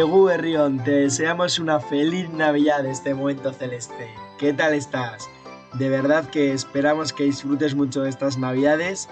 Iragüen. 0.00 0.82
te 0.82 0.92
deseamos 0.92 1.58
una 1.58 1.78
feliz 1.78 2.30
Navidad 2.30 2.82
de 2.82 2.90
este 2.90 3.12
momento 3.12 3.52
celeste. 3.52 4.08
¿Qué 4.38 4.54
tal 4.54 4.72
estás? 4.72 5.28
De 5.74 5.90
verdad 5.90 6.30
que 6.30 6.54
esperamos 6.54 7.12
que 7.12 7.24
disfrutes 7.24 7.74
mucho 7.74 8.00
de 8.00 8.08
estas 8.08 8.38
Navidades, 8.38 9.10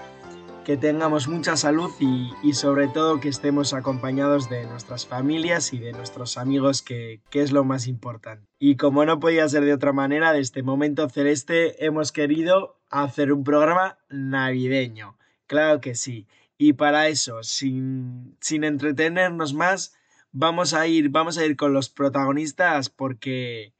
que 0.64 0.78
tengamos 0.78 1.28
mucha 1.28 1.58
salud 1.58 1.90
y, 2.00 2.54
sobre 2.54 2.88
todo 2.88 3.20
que 3.20 3.28
estemos 3.28 3.74
acompañados 3.74 4.48
de 4.48 4.64
nuestras 4.64 5.06
familias 5.06 5.74
y 5.74 5.78
de 5.78 5.92
nuestros 5.92 6.38
amigos, 6.38 6.80
que, 6.80 7.20
que 7.28 7.42
es 7.42 7.52
lo 7.52 7.64
más 7.64 7.86
importante. 7.86 8.46
Y 8.58 8.76
como 8.76 9.04
no 9.04 9.20
podía 9.20 9.46
ser 9.46 9.66
de 9.66 9.74
otra 9.74 9.92
manera, 9.92 10.32
de 10.32 10.40
este 10.40 10.62
momento 10.62 11.10
celeste 11.10 11.84
hemos 11.84 12.12
querido 12.12 12.80
hacer 12.88 13.34
un 13.34 13.44
programa 13.44 13.98
navideño. 14.08 15.18
Claro 15.46 15.82
que 15.82 15.94
sí. 15.94 16.26
Y 16.56 16.72
para 16.72 17.08
eso, 17.08 17.42
sin, 17.42 18.38
sin 18.40 18.64
entretenernos 18.64 19.52
más, 19.52 19.97
vamos 20.32 20.74
a 20.74 20.86
ir, 20.86 21.08
vamos 21.08 21.38
a 21.38 21.44
ir 21.44 21.56
con 21.56 21.72
los 21.72 21.88
protagonistas 21.88 22.88
porque, 22.88 23.72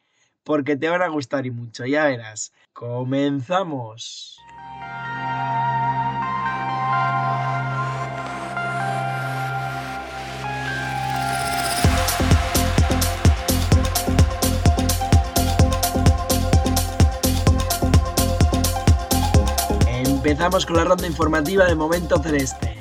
porque 0.43 0.77
te 0.77 0.89
van 0.89 1.03
a 1.03 1.09
gustar 1.09 1.47
y 1.47 1.51
mucho, 1.51 1.87
ya 1.87 2.05
verás. 2.07 2.53
Comenzamos. 2.73 4.39
Empezamos 20.05 20.67
con 20.67 20.77
la 20.77 20.85
ronda 20.85 21.07
informativa 21.07 21.65
de 21.65 21.75
Momento 21.75 22.23
Celeste. 22.23 22.77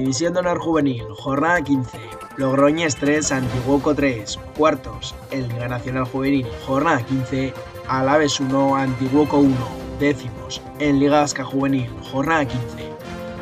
División 0.00 0.32
de 0.32 0.40
Honor 0.40 0.58
Juvenil, 0.60 1.04
jornada 1.10 1.60
15. 1.60 1.98
Logroñés 2.38 2.96
3, 2.96 3.32
Antiguoco 3.32 3.94
3. 3.94 4.38
Cuartos, 4.56 5.14
el 5.30 5.46
Liga 5.48 5.68
Nacional 5.68 6.06
Juvenil, 6.06 6.46
jornada 6.66 7.02
15. 7.02 7.52
Alaves 7.86 8.40
1, 8.40 8.76
Antiguoco 8.76 9.36
1. 9.36 9.54
Décimos, 9.98 10.62
en 10.78 11.00
Liga 11.00 11.20
Vasca 11.20 11.44
Juvenil, 11.44 11.90
jornada 12.10 12.46
15. 12.46 12.62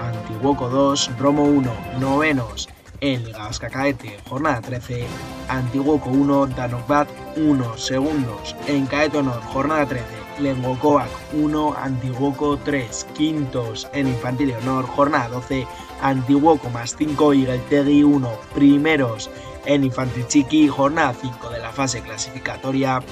Antiguoco 0.03 0.69
2, 0.69 1.17
Romo 1.17 1.45
1. 1.45 1.73
Novenos, 2.01 2.69
en 3.01 3.25
Liga 3.25 3.39
Vasca 3.39 3.71
Caete, 3.71 4.19
jornada 4.29 4.61
13. 4.61 5.07
Antiguoco 5.49 6.11
1, 6.11 6.49
Danokbat 6.49 7.09
1. 7.37 7.79
Segundos, 7.79 8.57
en 8.67 8.87
Caete 8.87 9.19
Honor, 9.19 9.41
jornada 9.43 9.87
13. 9.87 10.05
Lengocoac 10.41 11.09
1, 11.35 11.75
Antiguoco 11.77 12.57
3. 12.59 13.07
Quintos, 13.15 13.89
en 13.93 14.09
Infantil 14.09 14.55
Honor, 14.61 14.87
jornada 14.87 15.29
12. 15.29 15.67
Antiguoco 16.01 16.71
más 16.71 16.97
5 16.97 17.35
y 17.35 17.45
Galtegui 17.45 18.03
1. 18.03 18.31
Primeros 18.55 19.31
en 19.67 19.85
Infantichiqui, 19.85 20.69
jornada 20.69 21.15
5 21.15 21.51
de 21.51 21.59
la 21.59 21.71
fase 21.71 22.01
clasificatoria. 22.03 23.03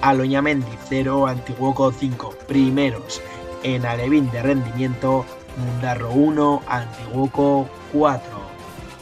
Aloñamendi 0.00 0.78
0, 0.88 1.26
Antiguoco 1.26 1.92
5. 1.92 2.34
Primeros 2.46 3.20
en 3.62 3.84
Alevín 3.84 4.30
de 4.30 4.42
rendimiento. 4.42 5.24
Mundarro 5.56 6.10
1, 6.10 6.62
Antiguoco 6.66 7.68
4. 7.92 8.46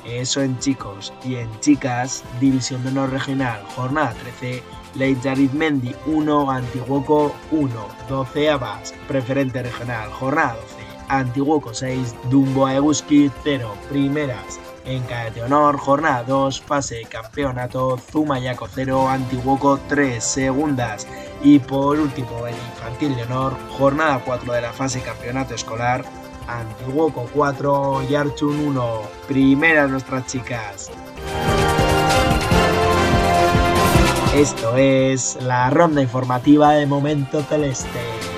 Eso 0.07 0.43
en 0.43 0.59
chicos 0.59 1.13
y 1.25 1.37
en 1.37 1.49
chicas, 1.61 2.23
División 2.41 2.83
de 2.83 2.91
Honor 2.91 3.11
Regional, 3.11 3.63
jornada 3.75 4.13
13. 4.13 4.63
Leitzarizmendi 4.95 5.95
1, 6.07 6.51
Antiguoco 6.51 7.35
1. 7.51 7.89
12 8.09 8.51
Abas, 8.51 8.95
preferente 9.09 9.63
regional, 9.63 10.11
jornada 10.11 10.55
12. 10.55 10.74
Antiguoco 11.09 11.75
6, 11.75 12.15
Dumbo 12.31 12.69
Eguski 12.69 13.31
0, 13.43 13.75
primeras. 13.89 14.61
En 14.85 15.03
Caete 15.05 15.43
Honor, 15.43 15.79
jornada 15.79 16.25
2, 16.25 16.61
fase 16.61 17.05
campeonato, 17.09 17.97
Zumayaco 17.97 18.69
0, 18.69 19.09
Antiguoco 19.09 19.81
3, 19.89 20.23
segundas. 20.23 21.07
Y 21.43 21.59
por 21.59 21.99
último, 21.99 22.47
en 22.47 22.55
Infantil 22.55 23.17
de 23.17 23.23
Honor, 23.23 23.57
jornada 23.79 24.21
4 24.25 24.53
de 24.53 24.61
la 24.61 24.73
fase 24.73 25.01
campeonato 25.01 25.55
escolar, 25.55 26.05
Antiguoco 26.47 27.29
4, 27.33 28.03
Yarchun 28.09 28.59
1, 28.61 29.03
primeras 29.27 29.91
nuestras 29.91 30.27
chicas. 30.27 30.91
Esto 34.35 34.77
es 34.77 35.39
la 35.41 35.71
ronda 35.71 36.03
informativa 36.03 36.73
de 36.73 36.87
Momento 36.87 37.41
Celeste. 37.43 38.34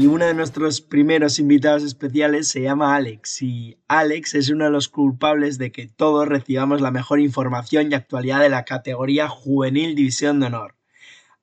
Y 0.00 0.06
uno 0.06 0.24
de 0.24 0.32
nuestros 0.32 0.80
primeros 0.80 1.38
invitados 1.38 1.82
especiales 1.82 2.48
se 2.48 2.62
llama 2.62 2.96
Alex 2.96 3.42
y 3.42 3.76
Alex 3.86 4.34
es 4.34 4.48
uno 4.48 4.64
de 4.64 4.70
los 4.70 4.88
culpables 4.88 5.58
de 5.58 5.72
que 5.72 5.88
todos 5.88 6.26
recibamos 6.26 6.80
la 6.80 6.90
mejor 6.90 7.20
información 7.20 7.92
y 7.92 7.94
actualidad 7.94 8.40
de 8.40 8.48
la 8.48 8.64
categoría 8.64 9.28
Juvenil 9.28 9.94
División 9.94 10.40
de 10.40 10.46
Honor. 10.46 10.74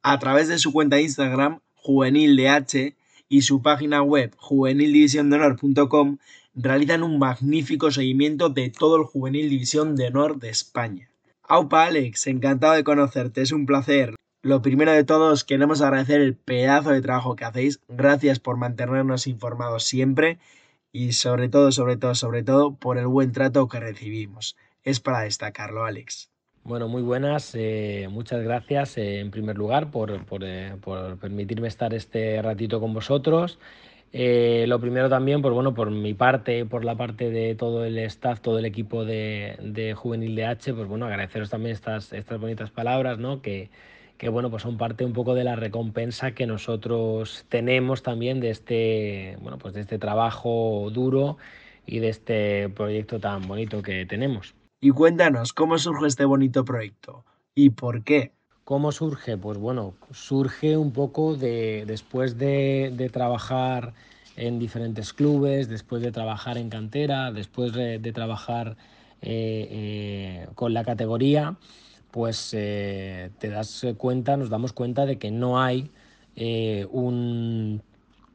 A 0.01 0.17
través 0.17 0.47
de 0.47 0.57
su 0.57 0.73
cuenta 0.73 0.95
de 0.95 1.03
Instagram, 1.03 1.59
JuvenilDH, 1.75 2.95
y 3.29 3.43
su 3.43 3.61
página 3.61 4.01
web 4.01 4.33
juvenildivisiondehonor.com 4.37 6.17
realizan 6.55 7.03
un 7.03 7.19
magnífico 7.19 7.91
seguimiento 7.91 8.49
de 8.49 8.71
todo 8.71 8.97
el 8.97 9.03
Juvenil 9.03 9.51
División 9.51 9.95
de 9.95 10.07
Honor 10.07 10.39
de 10.39 10.49
España. 10.49 11.11
Aupa 11.43 11.85
Alex, 11.85 12.25
encantado 12.25 12.73
de 12.73 12.83
conocerte, 12.83 13.43
es 13.43 13.51
un 13.51 13.67
placer. 13.67 14.15
Lo 14.43 14.61
primero 14.61 14.91
de 14.91 15.03
todos, 15.03 15.43
queremos 15.43 15.81
agradecer 15.81 16.21
el 16.21 16.35
pedazo 16.35 16.91
de 16.91 17.01
trabajo 17.01 17.35
que 17.35 17.43
hacéis. 17.43 17.79
Gracias 17.87 18.39
por 18.39 18.55
mantenernos 18.55 19.25
informados 19.25 19.83
siempre 19.83 20.37
y 20.91 21.13
sobre 21.13 21.49
todo, 21.49 21.71
sobre 21.71 21.97
todo, 21.97 22.13
sobre 22.13 22.43
todo, 22.43 22.75
por 22.75 22.99
el 22.99 23.07
buen 23.07 23.31
trato 23.31 23.67
que 23.67 23.79
recibimos. 23.79 24.55
Es 24.83 24.99
para 24.99 25.21
destacarlo, 25.21 25.85
Alex. 25.85 26.29
Bueno, 26.63 26.87
muy 26.87 27.01
buenas. 27.01 27.55
Eh, 27.55 28.07
muchas 28.11 28.43
gracias 28.43 28.97
eh, 28.99 29.21
en 29.21 29.31
primer 29.31 29.57
lugar 29.57 29.89
por, 29.89 30.11
eh, 30.43 30.75
por, 30.81 31.17
permitirme 31.17 31.67
estar 31.67 31.93
este 31.95 32.39
ratito 32.41 32.79
con 32.79 32.93
vosotros. 32.93 33.57
lo 34.13 34.79
primero 34.79 35.09
también, 35.09 35.41
pues 35.41 35.53
bueno, 35.53 35.73
por 35.73 35.89
mi 35.89 36.13
parte, 36.13 36.65
por 36.65 36.85
la 36.85 36.95
parte 36.95 37.31
de 37.31 37.55
todo 37.55 37.85
el 37.85 37.97
staff, 37.99 38.39
todo 38.41 38.59
el 38.59 38.65
equipo 38.65 39.03
de, 39.03 39.57
de 39.61 39.93
Juvenil 39.95 40.35
DH, 40.35 40.75
pues 40.75 40.87
bueno, 40.87 41.07
agradeceros 41.07 41.49
también 41.49 41.73
estas, 41.73 42.13
estas 42.13 42.39
bonitas 42.39 42.69
palabras, 42.69 43.17
¿no? 43.17 43.41
Que, 43.41 43.69
que 44.17 44.29
bueno, 44.29 44.49
pues 44.49 44.63
son 44.63 44.77
parte 44.77 45.05
un 45.05 45.13
poco 45.13 45.35
de 45.35 45.43
la 45.43 45.55
recompensa 45.55 46.31
que 46.31 46.47
nosotros 46.47 47.45
tenemos 47.49 48.03
también 48.03 48.39
de 48.39 48.49
este, 48.49 49.37
bueno, 49.41 49.57
pues 49.57 49.73
de 49.73 49.81
este 49.81 49.99
trabajo 49.99 50.89
duro 50.91 51.37
y 51.85 51.99
de 51.99 52.09
este 52.09 52.69
proyecto 52.69 53.19
tan 53.19 53.47
bonito 53.47 53.81
que 53.81 54.05
tenemos. 54.05 54.55
Y 54.81 54.91
cuéntanos, 54.91 55.53
¿cómo 55.53 55.77
surge 55.77 56.07
este 56.07 56.25
bonito 56.25 56.65
proyecto? 56.65 57.25
¿Y 57.55 57.71
por 57.71 58.03
qué? 58.03 58.33
¿Cómo 58.63 58.91
surge? 58.91 59.37
Pues 59.37 59.57
bueno, 59.57 59.95
surge 60.11 60.77
un 60.77 60.91
poco 60.91 61.35
de 61.35 61.85
después 61.87 62.37
de, 62.37 63.09
trabajar 63.11 63.93
en 64.35 64.59
diferentes 64.59 65.13
clubes, 65.13 65.69
después 65.69 66.01
de 66.01 66.11
trabajar 66.11 66.57
en 66.57 66.69
cantera, 66.69 67.31
después 67.31 67.73
de, 67.73 67.99
trabajar 68.11 68.77
eh, 69.21 69.67
eh, 69.71 70.47
con 70.53 70.73
la 70.73 70.83
categoría, 70.83 71.55
pues 72.11 72.53
eh, 72.53 73.31
te 73.39 73.49
das 73.49 73.85
cuenta, 73.97 74.37
nos 74.37 74.49
damos 74.49 74.73
cuenta 74.73 75.05
de 75.05 75.17
que 75.17 75.31
no 75.31 75.59
hay 75.59 75.91
un, 76.91 77.81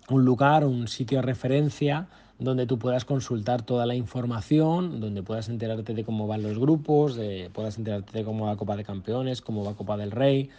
un 0.08 0.24
lugar, 0.24 0.64
un 0.64 0.88
sitio 0.88 1.18
de 1.18 1.22
referencia 1.22 2.08
donde 2.38 2.66
tú 2.66 2.78
puedas 2.78 3.04
consultar 3.04 3.62
toda 3.62 3.86
la 3.86 3.94
información, 3.94 5.00
donde 5.00 5.22
puedas 5.22 5.48
enterarte 5.48 5.94
de 5.94 6.04
cómo 6.04 6.26
van 6.26 6.42
los 6.42 6.58
grupos, 6.58 7.18
puedas 7.52 7.78
enterarte 7.78 8.18
de 8.18 8.24
cómo 8.24 8.46
va 8.46 8.56
Copa 8.56 8.76
de 8.76 8.84
Campeones, 8.84 9.40
cómo 9.40 9.64
va 9.64 9.76
Copa 9.76 9.96
del 9.96 10.10
Rey, 10.10 10.50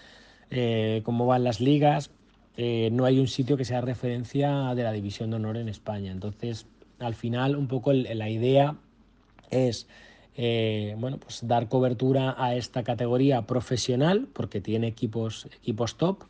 eh, 0.49 1.01
cómo 1.03 1.25
van 1.25 1.43
las 1.43 1.59
ligas. 1.59 2.11
Eh, 2.57 2.89
no 2.91 3.05
hay 3.05 3.19
un 3.19 3.27
sitio 3.27 3.57
que 3.57 3.65
sea 3.65 3.81
referencia 3.81 4.75
de 4.75 4.83
la 4.83 4.91
División 4.91 5.31
de 5.31 5.37
Honor 5.37 5.57
en 5.57 5.67
España. 5.67 6.11
Entonces, 6.11 6.67
al 6.99 7.15
final, 7.15 7.55
un 7.55 7.67
poco 7.67 7.91
la 7.91 8.29
idea 8.29 8.75
es 9.49 9.87
eh, 10.35 10.95
bueno, 10.97 11.17
pues 11.17 11.47
dar 11.47 11.69
cobertura 11.69 12.35
a 12.37 12.55
esta 12.55 12.83
categoría 12.83 13.43
profesional, 13.43 14.27
porque 14.33 14.61
tiene 14.61 14.87
equipos, 14.87 15.47
equipos 15.55 15.97
top, 15.97 16.23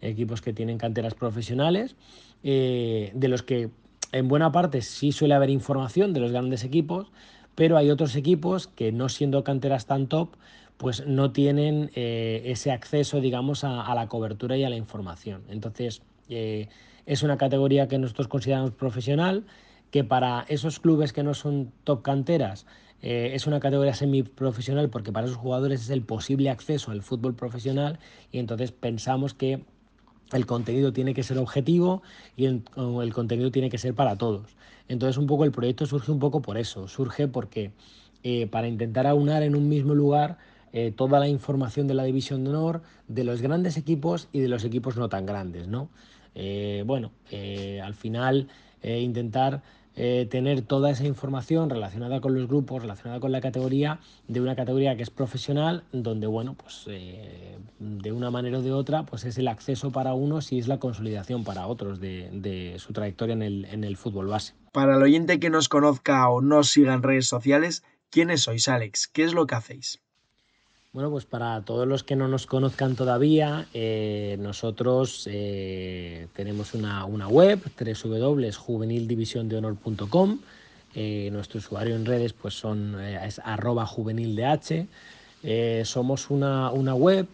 equipos 0.00 0.42
que 0.42 0.52
tienen 0.52 0.78
canteras 0.78 1.14
profesionales, 1.14 1.96
de 2.42 3.28
los 3.28 3.42
que 3.42 3.70
en 4.12 4.28
buena 4.28 4.52
parte 4.52 4.82
sí 4.82 5.10
suele 5.10 5.34
haber 5.34 5.50
información 5.50 6.12
de 6.12 6.20
los 6.20 6.32
grandes 6.32 6.64
equipos, 6.64 7.08
pero 7.56 7.76
hay 7.76 7.90
otros 7.90 8.14
equipos 8.14 8.68
que 8.68 8.92
no 8.92 9.08
siendo 9.08 9.42
canteras 9.42 9.86
tan 9.86 10.06
top, 10.06 10.36
pues 10.76 11.06
no 11.06 11.32
tienen 11.32 11.90
eh, 11.94 12.42
ese 12.44 12.70
acceso, 12.70 13.20
digamos, 13.20 13.64
a, 13.64 13.92
la 13.94 14.08
cobertura 14.08 14.56
y 14.56 14.64
a 14.64 14.70
la 14.70 14.76
información. 14.76 15.42
Entonces, 15.48 16.02
eh, 16.28 16.68
es 17.06 17.22
una 17.22 17.38
categoría 17.38 17.88
que 17.88 17.98
nosotros 17.98 18.28
consideramos 18.28 18.72
profesional, 18.72 19.44
que 19.90 20.04
para 20.04 20.44
esos 20.48 20.80
clubes 20.80 21.12
que 21.12 21.22
no 21.22 21.34
son 21.34 21.72
top 21.84 22.02
canteras, 22.02 22.66
eh, 23.02 23.32
es 23.34 23.46
una 23.46 23.60
categoría 23.60 23.94
semiprofesional 23.94 24.88
porque 24.88 25.12
para 25.12 25.26
esos 25.26 25.38
jugadores 25.38 25.82
es 25.82 25.90
el 25.90 26.02
posible 26.02 26.50
acceso 26.50 26.90
al 26.90 27.02
fútbol 27.02 27.34
profesional 27.34 27.98
y 28.32 28.38
entonces 28.38 28.72
pensamos 28.72 29.34
que 29.34 29.62
el 30.32 30.46
contenido 30.46 30.92
tiene 30.92 31.14
que 31.14 31.22
ser 31.22 31.38
objetivo 31.38 32.02
y 32.36 32.46
el, 32.46 32.64
contenido 33.12 33.50
tiene 33.50 33.70
que 33.70 33.78
ser 33.78 33.94
para 33.94 34.16
todos. 34.16 34.56
Entonces 34.88 35.18
un 35.18 35.26
poco 35.26 35.44
el 35.44 35.52
proyecto 35.52 35.86
surge 35.86 36.10
un 36.10 36.18
poco 36.18 36.42
por 36.42 36.58
eso, 36.58 36.88
surge 36.88 37.28
porque 37.28 37.70
eh, 38.24 38.46
para 38.48 38.66
intentar 38.66 39.06
aunar 39.06 39.42
en 39.42 39.54
un 39.54 39.68
mismo 39.68 39.94
lugar 39.94 40.38
eh, 40.72 40.90
toda 40.90 41.20
la 41.20 41.28
información 41.28 41.86
de 41.86 41.94
la 41.94 42.04
división 42.04 42.42
de 42.44 42.50
honor, 42.50 42.82
de 43.08 43.24
los 43.24 43.40
grandes 43.40 43.76
equipos 43.76 44.28
y 44.32 44.40
de 44.40 44.48
los 44.48 44.64
equipos 44.64 44.96
no 44.96 45.08
tan 45.08 45.26
grandes, 45.26 45.68
¿no? 45.68 45.90
Bueno, 46.84 47.12
al 47.82 47.94
final 47.94 48.48
intentar 48.82 49.62
eh, 49.98 50.26
tener 50.30 50.60
toda 50.60 50.90
esa 50.90 51.06
información 51.06 51.70
relacionada 51.70 52.20
con 52.20 52.34
los 52.34 52.46
grupos, 52.48 52.82
relacionada 52.82 53.18
con 53.18 53.32
la 53.32 53.40
categoría, 53.40 53.98
de 54.28 54.42
una 54.42 54.54
categoría 54.54 54.94
que 54.94 55.02
es 55.02 55.08
profesional, 55.08 55.84
donde, 55.90 56.26
bueno, 56.26 56.54
pues 56.54 56.84
eh, 56.88 57.56
de 57.78 58.12
una 58.12 58.30
manera 58.30 58.58
o 58.58 58.62
de 58.62 58.72
otra, 58.72 59.04
pues 59.04 59.24
es 59.24 59.38
el 59.38 59.48
acceso 59.48 59.92
para 59.92 60.12
unos 60.12 60.52
y 60.52 60.58
es 60.58 60.68
la 60.68 60.78
consolidación 60.78 61.44
para 61.44 61.66
otros 61.66 61.98
de, 61.98 62.76
su 62.78 62.92
trayectoria 62.92 63.32
en 63.32 63.42
el, 63.42 63.64
en 63.64 63.84
el 63.84 63.96
fútbol 63.96 64.26
base. 64.26 64.52
Para 64.70 64.96
el 64.96 65.02
oyente 65.02 65.40
que 65.40 65.48
nos 65.48 65.70
conozca 65.70 66.28
o 66.28 66.42
no 66.42 66.62
siga 66.62 66.92
en 66.92 67.02
redes 67.02 67.26
sociales, 67.26 67.82
¿quiénes 68.10 68.42
sois, 68.42 68.68
Alex? 68.68 69.08
¿Qué 69.08 69.24
es 69.24 69.32
lo 69.32 69.46
que 69.46 69.54
hacéis? 69.54 70.05
Bueno, 70.96 71.10
pues 71.10 71.26
para 71.26 71.60
todos 71.60 71.86
los 71.86 72.02
que 72.04 72.16
no 72.16 72.26
nos 72.26 72.46
conozcan 72.46 72.96
todavía, 72.96 73.66
eh, 73.74 74.38
nosotros 74.40 75.28
eh, 75.30 76.26
tenemos 76.34 76.72
una, 76.72 77.04
web, 77.28 77.60
www.juvenildivisiondehonor.com. 77.78 80.38
Eh, 80.94 81.28
nuestro 81.32 81.58
usuario 81.58 81.96
en 81.96 82.06
redes 82.06 82.32
pues 82.32 82.54
son, 82.54 82.98
es 82.98 83.42
arroba 83.44 83.84
juvenildh. 83.84 84.86
somos 85.84 86.30
una, 86.30 86.70
web 86.94 87.26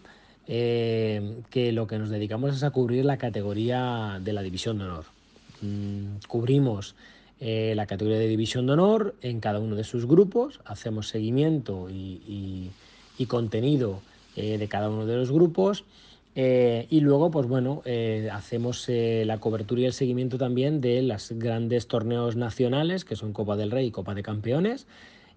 que 0.45 1.71
lo 1.71 1.87
que 1.87 1.99
nos 1.99 2.09
dedicamos 2.09 2.57
es 2.57 2.63
a 2.63 2.71
cubrir 2.71 3.05
la 3.05 3.15
categoría 3.15 4.19
de 4.21 4.33
la 4.33 4.41
División 4.41 4.77
de 4.77 4.83
Honor. 4.83 5.05
Mm, 5.61 6.17
cubrimos 6.27 6.95
la 7.39 7.85
categoría 7.85 8.19
de 8.19 8.27
División 8.27 8.65
de 8.65 8.73
Honor 8.73 9.15
en 9.21 9.39
cada 9.39 9.59
uno 9.59 9.77
de 9.77 9.85
sus 9.85 10.05
grupos, 10.05 10.59
hacemos 10.65 11.07
seguimiento 11.07 11.89
y 11.89 12.69
contenido 13.27 14.01
eh, 14.35 14.57
de 14.57 14.67
cada 14.67 14.89
uno 14.89 15.05
de 15.05 15.15
los 15.15 15.31
grupos. 15.31 15.83
Eh, 16.35 16.87
y 16.89 17.01
luego, 17.01 17.29
pues 17.29 17.47
bueno, 17.47 17.83
eh, 17.85 18.29
hacemos 18.31 18.87
la 18.89 19.37
cobertura 19.39 19.81
y 19.81 19.85
el 19.85 19.93
seguimiento 19.93 20.39
también 20.39 20.81
de 20.81 21.03
los 21.03 21.31
grandes 21.33 21.87
torneos 21.87 22.35
nacionales, 22.35 23.05
que 23.05 23.15
son 23.15 23.33
Copa 23.33 23.55
del 23.55 23.69
Rey 23.69 23.87
y 23.87 23.91
Copa 23.91 24.15
de 24.15 24.23
Campeones. 24.23 24.87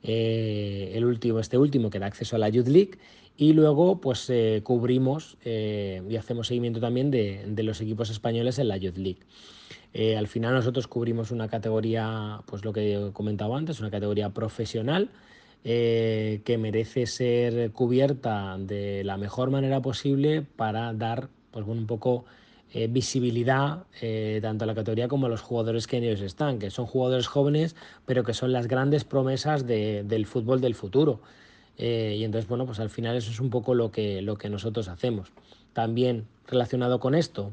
el 0.03 1.05
último, 1.05 1.41
este 1.41 1.59
último 1.59 1.91
que 1.91 1.99
da 1.99 2.07
acceso 2.07 2.37
a 2.37 2.39
la 2.39 2.49
Youth 2.49 2.69
League. 2.69 2.99
Y 3.37 3.53
luego, 3.53 4.01
pues 4.01 4.33
cubrimos 4.63 5.37
y 5.45 6.17
hacemos 6.17 6.47
seguimiento 6.47 6.81
también 6.81 7.11
de, 7.11 7.45
de, 7.47 7.63
los 7.63 7.83
equipos 7.83 8.09
españoles 8.09 8.59
en 8.59 8.69
la 8.69 8.79
Youth 8.79 8.97
League. 8.97 10.17
al 10.17 10.27
final 10.27 10.55
nosotros 10.55 10.87
cubrimos 10.87 11.31
una 11.33 11.49
categoría, 11.49 12.41
pues 12.47 12.65
lo 12.65 12.73
que 12.73 12.95
he 12.95 13.13
comentado 13.13 13.55
antes, 13.55 13.81
una 13.81 13.91
categoría 13.91 14.31
profesional 14.31 15.11
eh, 15.69 16.43
que 16.45 16.59
merece 16.59 17.07
ser 17.07 17.73
cubierta 17.73 18.57
de 18.57 19.03
la 19.03 19.17
mejor 19.17 19.51
manera 19.51 19.83
posible 19.83 20.43
para 20.43 20.93
dar 20.93 21.29
pues, 21.51 21.67
un 21.67 21.89
poco 21.89 22.25
eh, 22.73 22.87
visibilidad 22.87 23.83
eh, 24.01 24.39
tanto 24.41 24.63
a 24.63 24.69
la 24.69 24.77
categoría 24.77 25.09
como 25.09 25.27
a 25.27 25.29
los 25.29 25.41
jugadores 25.41 25.89
que 25.89 25.97
en 25.97 26.05
ellos 26.05 26.21
están, 26.21 26.61
que 26.61 26.71
son 26.71 26.87
jugadores 26.87 27.27
jóvenes, 27.27 27.75
pero 28.05 28.23
que 28.23 28.33
son 28.33 28.53
las 28.53 28.69
grandes 28.69 29.03
promesas 29.03 29.67
del 29.67 30.27
fútbol 30.27 30.61
del 30.61 30.77
futuro. 30.77 31.21
y 31.77 32.23
entonces, 32.23 32.49
bueno, 32.49 32.65
pues 32.65 32.79
al 32.79 32.91
final 32.91 33.17
eso 33.17 33.33
es 33.33 33.41
un 33.41 33.51
poco 33.51 33.75
lo 33.75 33.91
que, 33.91 34.23
lo 34.23 34.37
que 34.37 34.49
nosotros 34.49 34.87
hacemos. 34.87 35.33
También 35.73 36.29
relacionado 36.47 37.01
con 37.01 37.17
esto, 37.17 37.51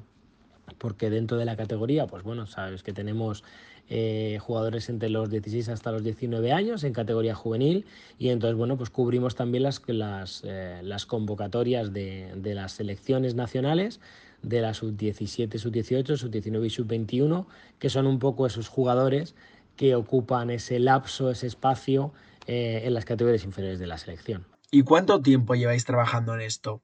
porque 0.77 1.09
dentro 1.09 1.37
de 1.37 1.45
la 1.45 1.55
categoría, 1.55 2.05
pues 2.05 2.21
bueno, 2.21 2.45
sabes 2.45 2.83
que 2.83 2.93
tenemos 2.93 3.43
eh, 3.89 4.39
jugadores 4.41 4.89
entre 4.89 5.09
los 5.09 5.29
16 5.29 5.69
hasta 5.69 5.91
los 5.91 6.03
19 6.03 6.51
años 6.51 6.83
en 6.83 6.93
categoría 6.93 7.35
juvenil 7.35 7.85
y 8.17 8.29
entonces 8.29 8.57
bueno 8.57 8.77
pues 8.77 8.89
cubrimos 8.89 9.35
también 9.35 9.63
las, 9.63 9.81
las, 9.87 10.41
eh, 10.45 10.81
convocatorias 11.07 11.93
de, 11.93 12.31
de, 12.35 12.55
las 12.55 12.73
selecciones 12.73 13.35
nacionales 13.35 13.99
de 14.41 14.61
la 14.61 14.73
sub-17, 14.73 15.57
sub-18, 15.57 16.17
sub-19 16.17 16.65
y 16.65 16.69
sub-21 16.69 17.45
que 17.79 17.89
son 17.89 18.07
un 18.07 18.19
poco 18.19 18.45
esos 18.45 18.67
jugadores 18.67 19.35
que 19.75 19.95
ocupan 19.95 20.49
ese 20.49 20.79
lapso, 20.79 21.31
ese 21.31 21.47
espacio 21.47 22.13
eh, 22.47 22.81
en 22.83 22.93
las 22.93 23.05
categorías 23.05 23.43
inferiores 23.43 23.79
de 23.79 23.87
la 23.87 23.97
selección. 23.97 24.45
¿Y 24.71 24.83
cuánto 24.83 25.21
tiempo 25.21 25.55
lleváis 25.55 25.85
trabajando 25.85 26.33
en 26.35 26.41
esto? 26.41 26.81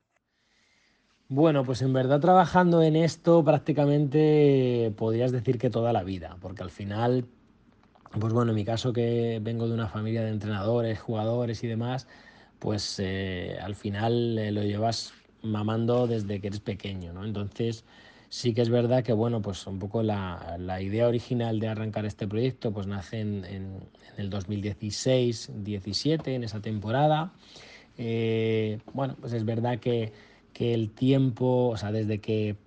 Bueno, 1.31 1.63
pues 1.63 1.83
en 1.83 1.93
verdad 1.93 2.19
trabajando 2.19 2.81
en 2.81 2.95
esto 2.95 3.43
prácticamente 3.43 4.91
podrías 4.97 5.31
decir 5.31 5.59
que 5.59 5.69
toda 5.69 5.93
la 5.93 6.01
vida, 6.03 6.37
porque 6.41 6.63
al 6.63 6.71
final, 6.71 7.25
pues 8.19 8.33
bueno, 8.33 8.51
en 8.51 8.55
mi 8.55 8.65
caso 8.65 8.93
que 8.93 9.39
vengo 9.39 9.67
de 9.67 9.75
una 9.75 9.87
familia 9.87 10.23
de 10.23 10.31
entrenadores, 10.31 10.99
jugadores 10.99 11.63
y 11.63 11.67
demás, 11.67 12.07
pues 12.57 12.95
eh, 12.99 13.59
al 13.61 13.75
final 13.75 14.39
eh, 14.39 14.51
lo 14.51 14.63
llevas 14.63 15.13
mamando 15.43 16.07
desde 16.07 16.41
que 16.41 16.47
eres 16.47 16.61
pequeño, 16.61 17.13
¿no? 17.13 17.23
Entonces 17.23 17.85
sí 18.29 18.55
que 18.55 18.63
es 18.63 18.69
verdad 18.69 19.03
que, 19.03 19.13
bueno, 19.13 19.39
pues 19.39 19.67
un 19.67 19.77
poco 19.77 20.01
la, 20.01 20.57
idea 20.81 21.07
original 21.07 21.59
de 21.59 21.67
arrancar 21.67 22.05
este 22.07 22.27
proyecto 22.27 22.71
pues 22.73 22.87
nace 22.87 23.19
en, 23.19 23.43
el 24.17 24.31
2016-17, 24.31 26.27
en 26.29 26.43
esa 26.43 26.59
temporada. 26.59 27.33
Eh, 27.99 28.79
bueno, 28.93 29.15
pues 29.19 29.33
es 29.33 29.45
verdad 29.45 29.79
que 29.79 30.11
que 30.59 30.73
el 30.73 30.89
tiempo, 30.89 31.69
o 31.69 31.77
sea, 31.77 31.93
desde 31.93 32.19
que 32.19 32.57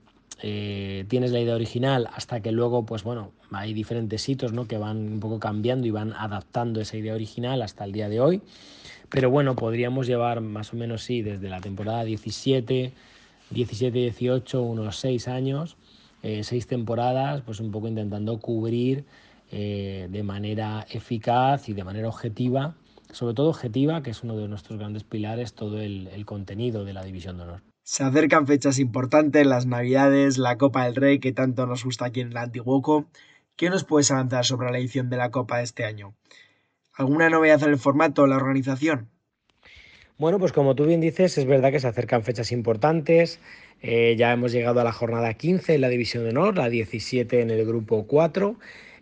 eh, 0.40 1.04
tienes 1.08 1.30
la 1.30 1.40
idea 1.40 1.54
original 1.54 2.08
hasta 2.14 2.40
que 2.40 2.50
luego, 2.50 2.86
pues 2.86 3.04
bueno, 3.04 3.32
hay 3.50 3.74
diferentes 3.74 4.26
hitos 4.30 4.54
¿no? 4.54 4.66
que 4.66 4.78
van 4.78 4.96
un 4.96 5.20
poco 5.20 5.38
cambiando 5.38 5.86
y 5.86 5.90
van 5.90 6.14
adaptando 6.14 6.80
esa 6.80 6.96
idea 6.96 7.14
original 7.14 7.60
hasta 7.60 7.84
el 7.84 7.92
día 7.92 8.08
de 8.08 8.18
hoy. 8.18 8.40
Pero 9.10 9.30
bueno, 9.30 9.56
podríamos 9.56 10.06
llevar 10.06 10.40
más 10.40 10.72
o 10.72 10.76
menos, 10.76 11.02
sí, 11.02 11.20
desde 11.20 11.50
la 11.50 11.60
temporada 11.60 12.02
17, 12.04 12.94
17, 13.50 13.98
18, 13.98 14.62
unos 14.62 14.96
6 14.96 15.28
años, 15.28 15.76
eh, 16.22 16.44
6 16.44 16.66
temporadas, 16.66 17.42
pues 17.42 17.60
un 17.60 17.70
poco 17.72 17.88
intentando 17.88 18.38
cubrir 18.38 19.04
eh, 19.50 20.08
de 20.10 20.22
manera 20.22 20.86
eficaz 20.88 21.68
y 21.68 21.74
de 21.74 21.84
manera 21.84 22.08
objetiva, 22.08 22.74
sobre 23.10 23.34
todo 23.34 23.50
objetiva, 23.50 24.02
que 24.02 24.12
es 24.12 24.22
uno 24.22 24.38
de 24.38 24.48
nuestros 24.48 24.78
grandes 24.78 25.04
pilares, 25.04 25.52
todo 25.52 25.78
el, 25.78 26.08
el 26.08 26.24
contenido 26.24 26.86
de 26.86 26.94
la 26.94 27.04
División 27.04 27.36
de 27.36 27.42
Honor. 27.42 27.71
Se 27.84 28.04
acercan 28.04 28.46
fechas 28.46 28.78
importantes, 28.78 29.44
las 29.44 29.66
Navidades, 29.66 30.38
la 30.38 30.56
Copa 30.56 30.84
del 30.84 30.94
Rey, 30.94 31.18
que 31.18 31.32
tanto 31.32 31.66
nos 31.66 31.84
gusta 31.84 32.06
aquí 32.06 32.20
en 32.20 32.28
el 32.28 32.36
Antiguoco. 32.36 33.06
¿Qué 33.56 33.70
nos 33.70 33.82
puedes 33.82 34.12
avanzar 34.12 34.44
sobre 34.44 34.70
la 34.70 34.78
edición 34.78 35.10
de 35.10 35.16
la 35.16 35.32
Copa 35.32 35.58
de 35.58 35.64
este 35.64 35.84
año? 35.84 36.14
¿Alguna 36.94 37.28
novedad 37.28 37.60
en 37.64 37.70
el 37.70 37.78
formato 37.78 38.22
o 38.22 38.26
la 38.28 38.36
organización? 38.36 39.08
Bueno, 40.16 40.38
pues 40.38 40.52
como 40.52 40.76
tú 40.76 40.86
bien 40.86 41.00
dices, 41.00 41.36
es 41.38 41.44
verdad 41.44 41.72
que 41.72 41.80
se 41.80 41.88
acercan 41.88 42.22
fechas 42.22 42.52
importantes. 42.52 43.40
Eh, 43.80 44.14
ya 44.16 44.32
hemos 44.32 44.52
llegado 44.52 44.80
a 44.80 44.84
la 44.84 44.92
jornada 44.92 45.34
15 45.34 45.74
en 45.74 45.80
la 45.80 45.88
División 45.88 46.22
de 46.22 46.30
Honor, 46.30 46.56
la 46.56 46.68
17 46.68 47.40
en 47.40 47.50
el 47.50 47.66
grupo 47.66 48.06
4. 48.06 48.56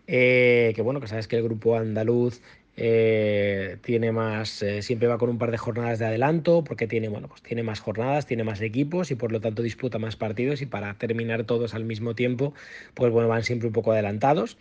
Eh, 0.07 0.73
que 0.75 0.81
bueno, 0.81 0.99
que 0.99 1.07
sabes 1.07 1.27
que 1.27 1.37
el 1.37 1.43
grupo 1.43 1.77
andaluz 1.77 2.41
eh, 2.77 3.77
tiene 3.83 4.11
más, 4.11 4.63
siempre 4.81 5.07
va 5.07 5.17
con 5.17 5.29
un 5.29 5.37
par 5.37 5.51
de 5.51 5.57
jornadas 5.57 5.99
de 5.99 6.05
adelanto, 6.05 6.63
porque 6.63 6.87
tiene, 6.87 7.09
bueno, 7.09 7.27
pues 7.27 7.41
tiene 7.41 7.63
más 7.63 7.79
jornadas, 7.79 8.25
tiene 8.25 8.43
más 8.43 8.61
equipos 8.61 9.11
y 9.11 9.15
por 9.15 9.31
lo 9.31 9.41
tanto 9.41 9.61
disputa 9.61 9.99
más 9.99 10.15
partidos 10.15 10.61
y 10.61 10.65
para 10.65 10.93
terminar 10.95 11.43
todos 11.43 11.73
al 11.73 11.85
mismo 11.85 12.15
tiempo, 12.15 12.53
pues 12.93 13.11
bueno, 13.11 13.27
van 13.27 13.43
siempre 13.43 13.67
un 13.67 13.73
poco 13.73 13.91
adelantados. 13.91 14.57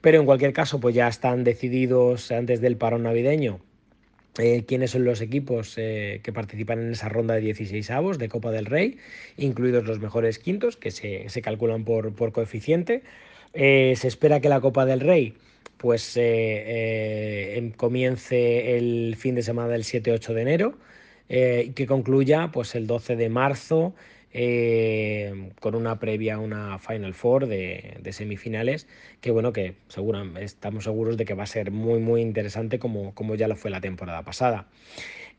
Pero 0.00 0.20
en 0.20 0.26
cualquier 0.26 0.52
caso, 0.52 0.80
pues 0.80 0.94
ya 0.94 1.08
están 1.08 1.44
decididos 1.44 2.30
antes 2.32 2.60
del 2.60 2.76
parón 2.76 3.04
navideño 3.04 3.60
eh, 4.38 4.64
quiénes 4.66 4.90
son 4.90 5.04
los 5.04 5.20
equipos 5.20 5.74
eh, 5.76 6.20
que 6.24 6.32
participan 6.32 6.80
en 6.80 6.90
esa 6.92 7.08
ronda 7.08 7.34
de 7.34 7.40
16 7.40 7.88
avos 7.90 8.18
de 8.18 8.28
Copa 8.28 8.50
del 8.50 8.66
Rey, 8.66 8.98
incluidos 9.36 9.84
los 9.84 10.00
mejores 10.00 10.40
quintos, 10.40 10.76
que 10.76 10.90
se, 10.90 11.42
calculan 11.42 11.84
por, 11.84 12.14
por 12.14 12.32
coeficiente. 12.32 13.04
Eh, 13.54 13.94
se 13.96 14.08
espera 14.08 14.40
que 14.40 14.48
la 14.48 14.60
Copa 14.60 14.84
del 14.84 15.00
Rey 15.00 15.34
pues 15.76 16.16
em, 16.16 17.70
comience 17.72 18.76
el 18.76 19.16
fin 19.16 19.34
de 19.34 19.42
semana 19.42 19.68
del 19.68 19.84
7-8 19.84 20.32
de 20.34 20.42
enero 20.42 20.78
y 21.28 21.70
que 21.70 21.86
concluya 21.86 22.50
pues 22.52 22.74
el 22.74 22.86
12 22.86 23.16
de 23.16 23.28
marzo 23.28 23.94
eh, 24.36 25.52
con 25.60 25.76
una 25.76 26.00
previa, 26.00 26.38
una 26.40 26.80
Final 26.80 27.14
Four 27.14 27.46
de, 27.46 28.00
semifinales, 28.10 28.88
que 29.20 29.30
bueno, 29.30 29.52
que 29.52 29.76
estamos 30.40 30.84
seguros 30.84 31.16
de 31.16 31.24
que 31.24 31.34
va 31.34 31.44
a 31.44 31.46
ser 31.46 31.70
muy, 31.70 32.00
muy 32.00 32.20
interesante 32.20 32.80
como, 32.80 33.14
como 33.14 33.36
ya 33.36 33.46
lo 33.46 33.54
fue 33.54 33.70
la 33.70 33.80
temporada 33.80 34.22
pasada. 34.24 34.66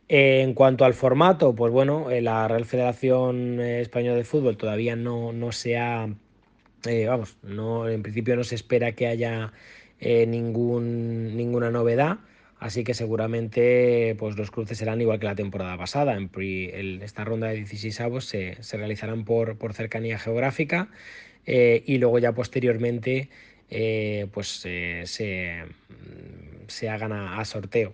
en 0.08 0.54
cuanto 0.54 0.86
al 0.86 0.94
formato, 0.94 1.56
pues 1.56 1.74
bueno, 1.74 2.12
eh, 2.12 2.22
la 2.22 2.48
Real 2.48 2.66
Federación 2.66 3.60
Española 3.60 4.16
de 4.18 4.24
Fútbol 4.24 4.58
todavía 4.58 4.96
no, 4.96 5.34
no 5.34 5.52
se 5.52 5.78
ha, 5.78 6.08
eh, 6.88 7.08
vamos, 7.08 7.38
no, 7.44 7.88
en 7.90 8.04
principio 8.04 8.36
no 8.36 8.44
se 8.44 8.56
espera 8.56 8.94
que 8.94 9.08
haya 9.08 9.54
ningún, 10.00 11.36
ninguna 11.36 11.72
novedad. 11.72 12.20
Así 12.60 12.84
que 12.84 12.94
seguramente 12.94 14.16
pues, 14.18 14.38
los 14.38 14.50
cruces 14.50 14.78
serán 14.78 15.02
igual 15.02 15.20
que 15.20 15.26
la 15.26 15.36
temporada 15.36 15.78
pasada. 15.78 16.18
En 16.18 17.02
esta 17.02 17.24
ronda 17.24 17.48
de 17.48 17.58
16 17.58 18.02
avos 18.02 18.26
se, 18.26 18.58
realizarán 18.72 19.26
por, 19.26 19.58
cercanía 19.74 20.18
geográfica 20.18 20.90
eh, 21.46 21.84
y 21.86 21.98
luego 21.98 22.18
ya 22.20 22.32
posteriormente 22.32 23.30
eh, 23.70 24.28
pues, 24.34 24.62
eh, 24.66 25.04
se, 25.06 25.64
se, 26.68 26.90
hagan 26.90 27.12
a, 27.12 27.44
sorteo. 27.46 27.94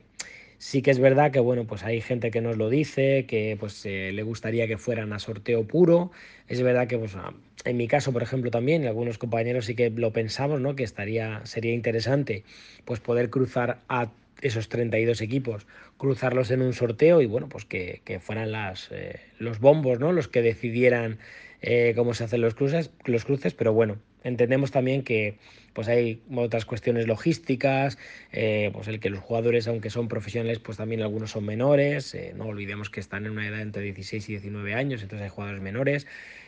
Sí 0.62 0.84
que 0.84 0.92
es 0.92 1.00
verdad 1.00 1.32
que 1.32 1.40
bueno, 1.40 1.66
pues 1.66 1.84
hay 1.84 2.02
gente 2.02 2.30
que 2.30 2.40
nos 2.40 2.56
lo 2.56 2.70
dice, 2.70 3.26
que 3.26 3.58
pues 3.60 3.84
le 3.84 4.22
gustaría 4.22 4.68
que 4.68 4.78
fueran 4.78 5.12
a 5.12 5.18
sorteo 5.18 5.66
puro. 5.66 6.12
Es 6.48 6.62
verdad 6.62 6.88
que 6.88 7.00
pues, 7.00 7.18
en 7.66 7.78
mi 7.78 7.88
caso, 7.88 8.14
por 8.14 8.22
ejemplo, 8.22 8.52
también, 8.52 8.86
algunos 8.86 9.18
compañeros 9.18 9.66
sí 9.66 9.74
que 9.74 9.90
lo 9.90 10.14
pensamos, 10.14 10.62
¿no? 10.62 10.76
Que 10.76 10.84
estaría, 10.84 11.42
sería 11.46 11.74
interesante 11.74 12.44
pues 12.86 13.00
poder 13.00 13.32
cruzar 13.32 13.80
a 13.90 14.12
esos 14.42 14.70
32 14.70 15.22
equipos, 15.22 15.66
cruzarlos 15.98 16.52
en 16.52 16.62
un 16.62 16.74
sorteo 16.74 17.24
y 17.24 17.26
bueno, 17.26 17.50
pues 17.50 17.66
que, 17.66 18.20
fueran 18.22 18.52
las, 18.52 18.90
eh, 18.92 19.20
los 19.40 19.60
bombos, 19.60 20.00
¿no? 20.00 20.12
Los 20.12 20.28
que 20.28 20.44
decidieran 20.44 21.18
eh, 21.62 21.94
cómo 21.96 22.14
se 22.14 22.24
hacen 22.24 22.42
los 22.42 22.56
cruces, 22.56 22.92
los 23.06 23.26
cruces, 23.26 23.54
pero 23.54 23.74
bueno, 23.74 23.98
entendemos 24.24 24.72
también 24.72 25.04
que 25.04 25.38
pues 25.74 25.88
hay 25.88 26.22
otras 26.36 26.66
cuestiones 26.66 27.08
logísticas, 27.08 27.98
eh, 28.32 28.70
pues 28.74 28.88
el 28.88 29.00
que 29.00 29.10
los 29.10 29.20
jugadores, 29.20 29.68
aunque 29.68 29.90
son 29.90 30.08
profesionales, 30.08 30.60
pues 30.60 30.78
también 30.78 31.02
algunos 31.02 31.32
son 31.32 31.46
menores, 31.46 32.16
no 32.36 32.46
olvidemos 32.46 32.90
que 32.90 33.00
están 33.00 33.26
en 33.26 33.34
una 33.34 33.48
edad 33.48 33.62
entre 33.62 33.84
16 33.84 34.28
y 34.30 34.32
19 34.34 34.74
años, 34.74 35.02
entonces 35.02 35.24
hay 35.24 35.30
jugadores 35.30 35.62
menores. 35.62 36.08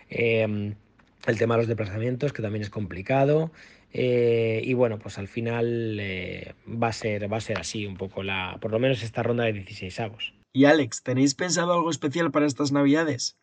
el 0.10 1.38
tema 1.38 1.56
de 1.56 1.60
los 1.60 1.68
desplazamientos, 1.68 2.34
que 2.34 2.42
también 2.42 2.64
es 2.64 2.70
complicado. 2.70 3.52
Eh, 3.94 4.62
y 4.66 4.74
bueno, 4.74 4.98
pues 4.98 5.20
al 5.20 5.28
final 5.28 6.00
eh, 6.00 6.56
va, 6.68 6.88
a 6.88 6.94
ser, 6.94 7.32
va 7.32 7.38
a 7.38 7.42
ser 7.42 7.60
así 7.60 7.86
un 7.86 7.96
poco 7.96 8.24
la, 8.24 8.58
por 8.60 8.72
lo 8.72 8.80
menos 8.80 9.04
esta 9.04 9.22
ronda 9.22 9.44
de 9.44 9.54
16 9.54 10.00
avos. 10.00 10.34
Y 10.52 10.66
Alex, 10.66 11.04
¿tenéis 11.04 11.36
pensado 11.36 11.74
algo 11.74 11.92
especial 11.92 12.32
para 12.32 12.48
estas 12.48 12.72
navidades? 12.72 13.38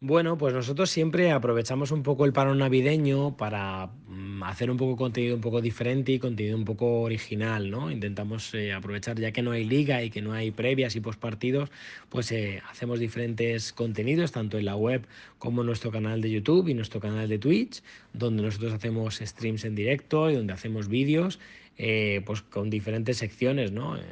Bueno, 0.00 0.36
pues 0.36 0.52
nosotros 0.52 0.90
siempre 0.90 1.30
aprovechamos 1.30 1.90
un 1.90 2.02
poco 2.02 2.26
el 2.26 2.34
parón 2.34 2.58
navideño 2.58 3.34
para 3.38 3.86
mm, 4.08 4.42
hacer 4.42 4.70
un 4.70 4.76
poco 4.76 4.94
contenido 4.94 5.34
un 5.34 5.40
poco 5.40 5.62
diferente 5.62 6.12
y 6.12 6.18
contenido 6.18 6.54
un 6.54 6.66
poco 6.66 7.00
original, 7.00 7.70
¿no? 7.70 7.90
Intentamos 7.90 8.52
eh, 8.52 8.74
aprovechar, 8.74 9.18
ya 9.18 9.32
que 9.32 9.40
no 9.40 9.52
hay 9.52 9.64
liga 9.64 10.02
y 10.02 10.10
que 10.10 10.20
no 10.20 10.34
hay 10.34 10.50
previas 10.50 10.96
y 10.96 11.00
postpartidos, 11.00 11.70
pues 12.10 12.30
eh, 12.30 12.62
hacemos 12.68 13.00
diferentes 13.00 13.72
contenidos, 13.72 14.32
tanto 14.32 14.58
en 14.58 14.66
la 14.66 14.76
web 14.76 15.06
como 15.38 15.62
en 15.62 15.66
nuestro 15.68 15.90
canal 15.90 16.20
de 16.20 16.30
YouTube 16.30 16.68
y 16.68 16.74
nuestro 16.74 17.00
canal 17.00 17.26
de 17.30 17.38
Twitch, 17.38 17.82
donde 18.12 18.42
nosotros 18.42 18.74
hacemos 18.74 19.16
streams 19.16 19.64
en 19.64 19.74
directo 19.74 20.30
y 20.30 20.34
donde 20.34 20.52
hacemos 20.52 20.88
vídeos 20.88 21.38
eh, 21.78 22.22
pues 22.24 22.40
con 22.42 22.70
diferentes 22.70 23.18
secciones, 23.18 23.70
¿no? 23.70 23.96
Eh, 23.96 24.02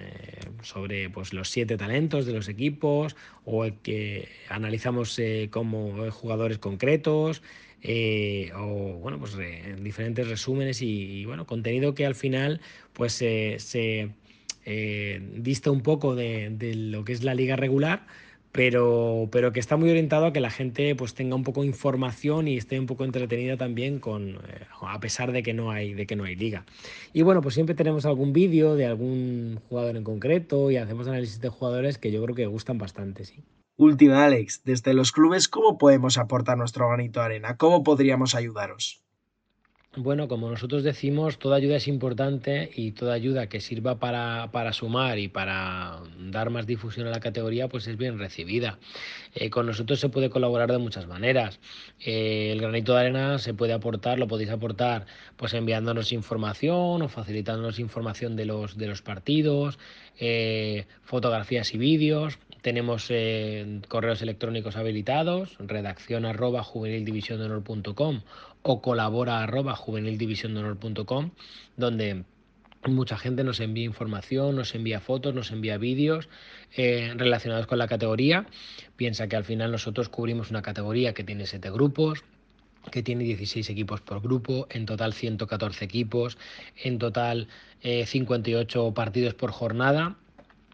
sobre 0.63 1.09
pues, 1.09 1.33
los 1.33 1.49
siete 1.49 1.77
talentos 1.77 2.27
de 2.27 2.35
los 2.35 2.49
equipos 2.49 3.17
o 3.45 3.67
que 3.83 4.29
analizamos 4.49 5.19
eh, 5.19 5.49
como 5.51 6.11
jugadores 6.11 6.59
concretos 6.59 7.43
o 8.57 8.99
bueno, 9.01 9.19
pues 9.19 9.37
diferentes 9.79 10.27
resúmenes 10.27 10.81
y, 10.81 11.27
bueno, 11.27 11.47
contenido 11.47 11.95
que 11.95 12.07
al 12.07 12.15
final 12.15 12.63
pues 12.95 13.13
se 13.13 14.11
dista 15.37 15.71
un 15.71 15.83
poco 15.83 16.15
de 16.15 16.73
lo 16.75 17.05
que 17.05 17.13
es 17.13 17.25
la 17.25 17.35
liga 17.35 17.57
regular 17.57 18.07
pero, 18.55 19.29
pero 19.33 19.53
que 19.53 19.59
está 19.59 19.77
muy 19.77 19.91
orientado 19.91 20.27
a 20.27 20.33
que 20.33 20.39
la 20.39 20.49
gente 20.49 20.95
pues 20.95 21.15
tenga 21.15 21.35
un 21.35 21.43
poco 21.43 21.63
de 21.63 21.67
información 21.67 22.47
y 22.47 22.57
esté 22.57 22.79
un 22.79 22.87
poco 22.87 23.05
entretenida 23.05 23.57
también 23.57 23.99
con, 23.99 24.37
eh, 24.37 24.67
a 24.81 25.01
pesar 25.01 25.33
de 25.33 25.43
que 25.43 25.53
no 25.53 25.73
hay, 25.73 25.93
de 25.93 26.07
que 26.07 26.15
no 26.15 26.23
hay 26.23 26.37
liga. 26.37 26.65
Y 27.13 27.23
bueno, 27.23 27.43
pues 27.43 27.57
siempre 27.57 27.75
tenemos 27.75 28.07
algún 28.07 28.33
vídeo 28.33 28.77
de 28.77 28.87
algún 28.87 29.59
jugador 29.69 29.97
en 29.97 30.05
concreto 30.05 30.71
y 30.71 30.77
hacemos 30.77 31.09
análisis 31.09 31.41
de 31.41 31.49
jugadores 31.49 31.99
que 31.99 32.13
yo 32.13 32.23
creo 32.23 32.37
que 32.37 32.47
gustan 32.47 32.79
bastante, 32.79 33.25
sí. 33.25 33.43
Última, 33.77 34.25
Alex, 34.25 34.63
desde 34.65 34.95
los 34.95 35.11
clubes, 35.11 35.49
¿cómo 35.49 35.77
podemos 35.77 36.17
aportar 36.17 36.57
nuestro 36.57 36.87
granito 36.87 37.19
de 37.19 37.27
arena? 37.27 37.57
¿Cómo 37.57 37.83
podríamos 37.83 38.37
ayudaros? 38.37 39.04
Bueno, 39.97 40.27
como 40.27 40.51
nosotros 40.51 40.83
decimos, 40.83 41.39
toda 41.39 41.55
ayuda 41.55 41.77
es 41.77 41.87
importante 41.87 42.69
y 42.75 42.91
toda 42.93 43.15
ayuda 43.15 43.49
que 43.49 43.61
sirva 43.61 44.01
para, 44.01 44.51
para 44.51 44.73
sumar 44.73 45.21
y 45.21 45.29
para 45.29 46.01
dar 46.19 46.51
más 46.51 46.67
difusión 46.67 47.07
a 47.07 47.11
la 47.11 47.21
categoría, 47.21 47.69
pues 47.69 47.87
es 47.87 47.97
bien 47.97 48.19
recibida. 48.19 48.81
Eh, 49.37 49.51
con 49.51 49.67
nosotros 49.67 50.01
se 50.01 50.09
puede 50.09 50.31
colaborar 50.31 50.73
de 50.73 50.79
muchas 50.79 51.07
maneras. 51.07 51.61
Eh, 52.01 52.51
el 52.51 52.61
granito 52.61 52.93
de 52.93 53.01
arena 53.03 53.39
se 53.39 53.55
puede 53.55 53.73
aportar, 53.73 54.19
lo 54.19 54.27
podéis 54.27 54.51
aportar 54.51 55.07
pues 55.37 55.55
enviándonos 55.55 56.11
información 56.11 57.03
o 57.03 57.09
facilitándonos 57.09 57.79
información 57.79 58.35
de 58.35 58.47
los, 58.47 58.77
de 58.77 58.89
los 58.89 59.01
partidos, 59.01 59.79
eh, 60.19 60.87
fotografías 61.05 61.73
y 61.73 61.79
vídeos. 61.79 62.41
Tenemos 62.63 63.13
correos 63.89 64.23
electrónicos 64.23 64.77
habilitados, 64.77 65.55
redacción 65.59 66.25
arroba 66.25 66.63
o 68.65 68.81
colabora 68.81 69.43
arroba 69.43 69.77
juvenildivisiondehonor.com 69.77 71.31
donde 71.77 72.25
mucha 72.89 73.17
gente 73.17 73.45
nos 73.45 73.61
envía 73.61 73.85
información, 73.85 74.57
nos 74.57 74.75
envía 74.75 75.01
fotos, 75.01 75.35
nos 75.35 75.51
envía 75.51 75.79
vídeos 75.79 76.29
eh, 76.77 77.13
relacionados 77.17 77.67
con 77.67 77.79
la 77.79 77.89
categoría. 77.89 78.47
Piensa 78.97 79.29
que 79.29 79.37
al 79.37 79.45
final 79.45 79.71
nosotros 79.71 80.09
cubrimos 80.09 80.51
una 80.51 80.63
categoría 80.63 81.15
que 81.15 81.25
tiene 81.25 81.47
siete 81.47 81.71
grupos, 81.71 82.25
que 82.91 83.03
tiene 83.03 83.25
16 83.25 83.69
equipos 83.71 84.01
por 84.01 84.21
grupo, 84.21 84.67
en 84.71 84.87
total 84.87 85.13
114 85.13 85.85
equipos, 85.85 86.39
en 86.83 86.99
total 86.99 87.49
58 87.83 88.89
eh, 88.89 88.93
partidos 88.93 89.35
por 89.35 89.51
jornada. 89.51 90.17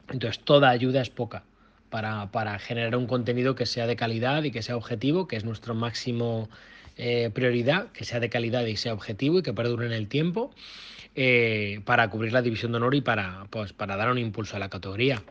Entonces 0.09 0.43
toda 0.45 0.71
ayuda 0.71 1.03
es 1.03 1.11
poca 1.11 1.45
para, 1.91 2.31
para 2.31 2.59
generar 2.59 2.97
un 2.97 3.07
contenido 3.07 3.55
que 3.57 3.67
sea 3.67 3.87
de 3.87 3.97
calidad 3.97 4.43
y 4.45 4.53
que 4.53 4.63
sea 4.63 4.77
objetivo, 4.77 5.27
que 5.29 5.37
es 5.37 5.45
nuestro 5.45 5.75
máximo 5.75 6.49
eh, 7.03 7.31
prioridad, 7.31 7.91
que 7.93 8.05
sea 8.05 8.21
de 8.21 8.29
calidad 8.29 8.67
y 8.67 8.77
sea 8.77 8.93
objetivo 8.93 9.39
y 9.39 9.43
que 9.43 9.55
perdure 9.55 9.87
en 9.87 9.93
el 9.93 10.07
tiempo 10.07 10.55
eh, 11.15 11.81
para 11.87 12.11
cubrir 12.11 12.35
la 12.35 12.43
división 12.43 12.73
de 12.73 12.77
honor 12.77 12.95
y 12.95 13.01
para, 13.01 13.47
pues, 13.49 13.73
para 13.73 13.97
dar 13.97 14.11
un 14.11 14.19
impulso 14.19 14.57
a 14.57 14.59
la 14.59 14.69
categoría. 14.69 15.23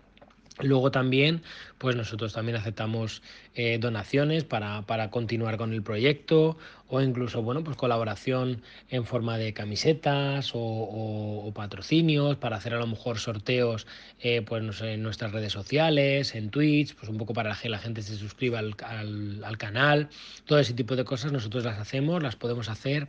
Luego 0.61 0.91
también, 0.91 1.41
pues 1.77 1.95
nosotros 1.95 2.33
también 2.33 2.57
aceptamos 2.57 3.21
eh, 3.55 3.77
donaciones 3.79 4.43
para, 4.43 4.83
continuar 5.09 5.57
con 5.57 5.73
el 5.73 5.81
proyecto 5.81 6.57
o 6.89 6.99
incluso, 7.01 7.41
bueno, 7.41 7.63
pues 7.63 7.77
colaboración 7.77 8.61
en 8.89 9.05
forma 9.05 9.37
de 9.37 9.53
camisetas 9.53 10.51
o, 10.53 11.51
patrocinios 11.55 12.35
para 12.37 12.57
hacer 12.57 12.73
a 12.73 12.79
lo 12.79 12.87
mejor 12.87 13.19
sorteos 13.19 13.87
eh, 14.19 14.41
pues 14.41 14.81
en 14.81 15.01
nuestras 15.01 15.31
redes 15.31 15.53
sociales, 15.53 16.35
en 16.35 16.49
Twitch, 16.49 16.93
pues 16.95 17.09
un 17.09 17.17
poco 17.17 17.33
para 17.33 17.55
que 17.55 17.69
la 17.69 17.79
gente 17.79 18.01
se 18.01 18.15
suscriba 18.15 18.59
al, 18.59 18.75
al 19.43 19.57
canal. 19.57 20.09
Todo 20.45 20.59
ese 20.59 20.73
tipo 20.73 20.95
de 20.97 21.05
cosas 21.05 21.31
nosotros 21.31 21.63
las 21.63 21.79
hacemos, 21.79 22.21
las 22.21 22.35
podemos 22.35 22.67
hacer 22.69 23.07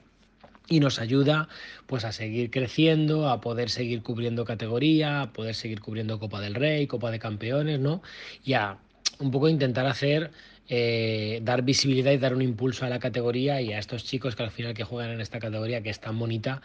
y 0.70 0.80
nos 0.80 1.00
ayuda 1.00 1.48
pues 1.86 2.04
a 2.04 2.12
seguir 2.12 2.50
creciendo, 2.50 3.28
a 3.28 3.40
poder 3.42 3.68
seguir 3.68 4.02
cubriendo 4.02 4.44
categoría, 4.44 5.22
a 5.22 5.32
poder 5.32 5.54
seguir 5.54 5.80
cubriendo 5.80 6.18
Copa 6.18 6.40
del 6.40 6.54
Rey, 6.54 6.86
Copa 6.86 7.10
de 7.10 7.18
Campeones, 7.18 7.80
¿no? 7.80 8.02
Y 8.44 8.54
a 8.54 8.78
un 9.18 9.30
poco 9.32 9.48
intentar 9.48 9.86
hacer 9.86 10.30
eh, 10.68 11.40
dar 11.42 11.62
visibilidad 11.62 12.12
y 12.12 12.18
dar 12.18 12.34
un 12.34 12.42
impulso 12.42 12.86
a 12.86 12.88
la 12.88 13.00
categoría 13.00 13.60
y 13.60 13.72
a 13.72 13.78
estos 13.80 14.04
chicos 14.04 14.36
que 14.36 14.44
al 14.44 14.52
final 14.52 14.72
que 14.72 14.84
juegan 14.84 15.10
en 15.10 15.20
esta 15.20 15.40
categoría 15.40 15.82
que 15.82 15.90
es 15.90 16.00
tan 16.00 16.16
bonita, 16.18 16.62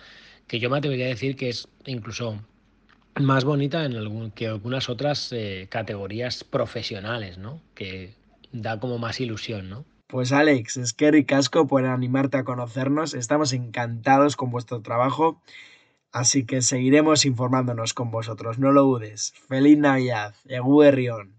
que 0.47 0.59
yo 0.59 0.69
me 0.69 0.77
atrevería 0.77 1.07
a 1.07 1.09
decir 1.09 1.35
que 1.35 1.49
es 1.49 1.67
incluso 1.85 2.39
más 3.19 3.43
bonita 3.43 3.85
en 3.85 3.95
algún, 3.95 4.29
que 4.31 4.47
algunas 4.47 4.89
otras 4.89 5.31
eh, 5.31 5.67
categorías 5.69 6.43
profesionales, 6.43 7.39
¿no? 7.39 7.61
Que 7.73 8.13
da 8.51 8.79
como 8.79 8.99
más 8.99 9.19
ilusión, 9.19 9.69
¿no? 9.69 9.85
Pues 10.07 10.31
Alex, 10.31 10.77
es 10.77 10.93
que 10.93 11.09
ricasco 11.09 11.65
por 11.65 11.85
animarte 11.85 12.37
a 12.37 12.43
conocernos. 12.43 13.15
Estamos 13.15 13.53
encantados 13.53 14.35
con 14.35 14.51
vuestro 14.51 14.81
trabajo, 14.81 15.41
así 16.11 16.45
que 16.45 16.61
seguiremos 16.61 17.25
informándonos 17.25 17.93
con 17.95 18.11
vosotros, 18.11 18.59
no 18.59 18.71
lo 18.71 18.83
dudes. 18.83 19.33
Feliz 19.47 19.77
Navidad, 19.79 20.35
Eguerrión. 20.45 21.34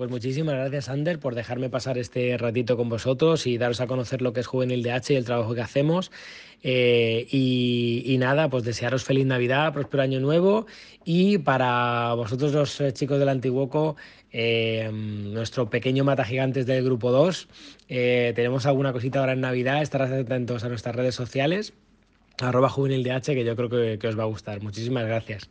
Pues 0.00 0.10
muchísimas 0.10 0.54
gracias, 0.54 0.88
Ander, 0.88 1.18
por 1.18 1.34
dejarme 1.34 1.68
pasar 1.68 1.98
este 1.98 2.38
ratito 2.38 2.78
con 2.78 2.88
vosotros 2.88 3.46
y 3.46 3.58
daros 3.58 3.82
a 3.82 3.86
conocer 3.86 4.22
lo 4.22 4.32
que 4.32 4.40
es 4.40 4.46
Juvenil 4.46 4.82
DH 4.82 5.10
y 5.10 5.16
el 5.16 5.26
trabajo 5.26 5.54
que 5.54 5.60
hacemos. 5.60 6.10
Eh, 6.62 7.26
y, 7.30 8.16
nada, 8.18 8.48
pues 8.48 8.64
desearos 8.64 9.04
feliz 9.04 9.26
Navidad, 9.26 9.74
próspero 9.74 10.02
año 10.02 10.18
nuevo 10.18 10.64
y 11.04 11.36
para 11.36 12.14
vosotros 12.14 12.54
los 12.54 12.80
eh, 12.80 12.94
chicos 12.94 13.18
del 13.18 13.28
Antiguoco, 13.28 13.96
eh, 14.32 14.90
nuestro 14.90 15.68
pequeño 15.68 16.02
mata 16.02 16.24
gigantes 16.24 16.64
del 16.64 16.82
grupo 16.82 17.10
2, 17.10 17.48
tenemos 17.86 18.64
alguna 18.64 18.94
cosita 18.94 19.20
ahora 19.20 19.34
en 19.34 19.42
Navidad, 19.42 19.82
estarás 19.82 20.10
atentos 20.10 20.64
a 20.64 20.70
nuestras 20.70 20.96
redes 20.96 21.14
sociales, 21.14 21.74
arroba 22.38 22.70
juvenil 22.70 23.04
DH, 23.04 23.34
que 23.34 23.44
yo 23.44 23.54
creo 23.54 23.98
que 23.98 24.08
os 24.08 24.18
va 24.18 24.22
a 24.22 24.26
gustar. 24.28 24.62
Muchísimas 24.62 25.04
gracias. 25.04 25.50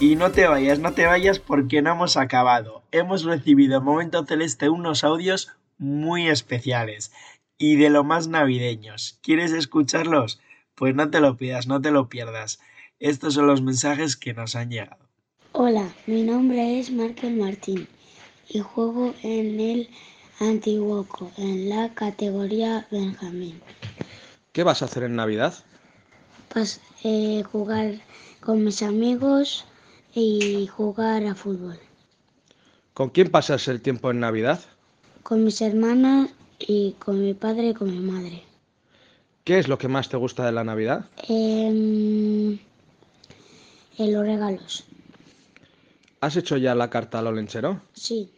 Y 0.00 0.16
no 0.16 0.32
te 0.32 0.46
vayas, 0.46 0.78
no 0.78 0.94
te 0.94 1.04
vayas 1.04 1.40
porque 1.40 1.82
no 1.82 1.92
hemos 1.92 2.16
acabado. 2.16 2.82
Hemos 2.90 3.24
recibido 3.24 3.76
en 3.76 3.84
Momento 3.84 4.24
Celeste 4.24 4.70
unos 4.70 5.04
audios 5.04 5.50
muy 5.76 6.26
especiales 6.28 7.12
y 7.58 7.76
de 7.76 7.90
lo 7.90 8.02
más 8.02 8.26
navideños. 8.26 9.18
¿Quieres 9.22 9.52
escucharlos? 9.52 10.40
Pues 10.74 10.94
no 10.94 11.10
te 11.10 11.20
lo 11.20 11.36
pidas, 11.36 11.66
no 11.66 11.82
te 11.82 11.90
lo 11.90 12.08
pierdas. 12.08 12.60
Estos 12.98 13.34
son 13.34 13.46
los 13.46 13.60
mensajes 13.60 14.16
que 14.16 14.32
nos 14.32 14.56
han 14.56 14.70
llegado. 14.70 15.06
Hola, 15.52 15.92
mi 16.06 16.22
nombre 16.22 16.80
es 16.80 16.90
Markel 16.90 17.36
Martín 17.36 17.86
y 18.48 18.60
juego 18.60 19.12
en 19.22 19.60
el 19.60 19.90
Antiguoco, 20.38 21.30
en 21.36 21.68
la 21.68 21.92
categoría 21.92 22.88
Benjamín. 22.90 23.60
¿Qué 24.52 24.62
vas 24.62 24.80
a 24.80 24.86
hacer 24.86 25.02
en 25.02 25.16
Navidad? 25.16 25.52
Pues 26.48 26.80
eh, 27.04 27.42
jugar 27.52 27.96
con 28.40 28.64
mis 28.64 28.82
amigos, 28.82 29.66
y 30.14 30.66
jugar 30.66 31.24
a 31.26 31.34
fútbol. 31.34 31.78
¿Con 32.94 33.10
quién 33.10 33.30
pasas 33.30 33.68
el 33.68 33.80
tiempo 33.80 34.10
en 34.10 34.20
Navidad? 34.20 34.60
Con 35.22 35.44
mis 35.44 35.60
hermanas 35.60 36.30
y 36.58 36.92
con 36.98 37.22
mi 37.22 37.34
padre 37.34 37.68
y 37.68 37.74
con 37.74 37.90
mi 37.90 38.00
madre. 38.00 38.42
¿Qué 39.44 39.58
es 39.58 39.68
lo 39.68 39.78
que 39.78 39.88
más 39.88 40.08
te 40.08 40.16
gusta 40.16 40.44
de 40.44 40.52
la 40.52 40.64
Navidad? 40.64 41.06
Eh, 41.28 42.58
los 43.98 44.24
regalos. 44.24 44.84
¿Has 46.20 46.36
hecho 46.36 46.56
ya 46.56 46.74
la 46.74 46.90
carta 46.90 47.18
al 47.18 47.28
olenchero? 47.28 47.80
Sí. 47.94 48.30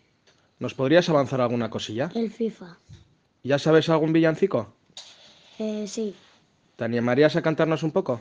¿Nos 0.58 0.74
podrías 0.74 1.08
avanzar 1.08 1.40
alguna 1.40 1.70
cosilla? 1.70 2.10
El 2.14 2.30
FIFA. 2.30 2.78
¿Ya 3.42 3.58
sabes 3.58 3.88
algún 3.88 4.12
villancico? 4.12 4.72
Eh, 5.58 5.86
sí. 5.88 6.14
¿Te 6.76 6.84
animarías 6.84 7.34
a 7.36 7.42
cantarnos 7.42 7.82
un 7.82 7.90
poco? 7.90 8.20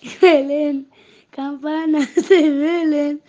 Belén, 0.22 0.88
campanas 1.40 2.14
de 2.28 2.50
Belén, 2.50 3.22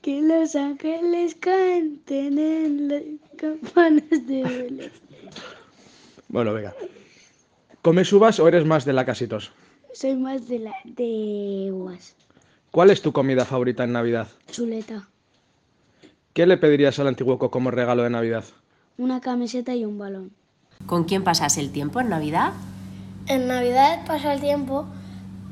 que 0.00 0.22
los 0.22 0.56
ángeles 0.56 1.34
canten 1.34 2.38
en 2.38 2.88
las 2.88 3.02
campanas 3.36 4.26
de 4.26 4.42
Belén. 4.42 4.92
Bueno, 6.28 6.54
venga. 6.54 6.74
¿Comes 7.82 8.10
uvas 8.14 8.40
o 8.40 8.48
eres 8.48 8.64
más 8.64 8.86
de 8.86 8.94
la 8.94 9.04
casitos? 9.04 9.52
Soy 9.92 10.14
más 10.14 10.48
de 10.48 10.58
la 10.60 10.72
de 10.84 11.68
uvas. 11.70 12.16
¿Cuál 12.70 12.90
es 12.90 13.02
tu 13.02 13.12
comida 13.12 13.44
favorita 13.44 13.84
en 13.84 13.92
Navidad? 13.92 14.28
Chuleta. 14.50 15.06
¿Qué 16.32 16.46
le 16.46 16.56
pedirías 16.56 16.98
al 16.98 17.08
antiguoco 17.08 17.50
como 17.50 17.70
regalo 17.70 18.04
de 18.04 18.10
Navidad? 18.10 18.44
Una 18.96 19.20
camiseta 19.20 19.74
y 19.74 19.84
un 19.84 19.98
balón. 19.98 20.32
¿Con 20.86 21.04
quién 21.04 21.22
pasas 21.22 21.58
el 21.58 21.70
tiempo 21.70 22.00
en 22.00 22.08
Navidad? 22.08 22.54
En 23.26 23.48
Navidad 23.48 24.06
paso 24.06 24.30
el 24.30 24.40
tiempo 24.40 24.86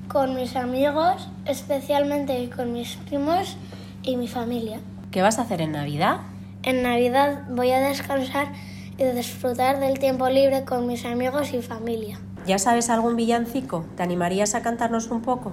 con 0.08 0.34
mis 0.34 0.56
amigos, 0.56 1.28
especialmente 1.46 2.50
con 2.50 2.72
mis 2.72 2.96
primos 2.96 3.56
y 4.02 4.16
mi 4.16 4.28
familia. 4.28 4.80
¿Qué 5.10 5.22
vas 5.22 5.38
a 5.38 5.42
hacer 5.42 5.60
en 5.60 5.72
Navidad? 5.72 6.20
En 6.62 6.82
Navidad 6.82 7.42
voy 7.50 7.70
a 7.70 7.80
descansar 7.80 8.52
y 8.98 9.04
disfrutar 9.04 9.80
del 9.80 9.98
tiempo 9.98 10.28
libre 10.28 10.64
con 10.64 10.86
mis 10.86 11.04
amigos 11.04 11.52
y 11.52 11.62
familia. 11.62 12.18
¿Ya 12.46 12.58
sabes 12.58 12.90
algún 12.90 13.16
villancico? 13.16 13.84
¿Te 13.96 14.02
animarías 14.02 14.54
a 14.54 14.62
cantarnos 14.62 15.08
un 15.08 15.22
poco? 15.22 15.52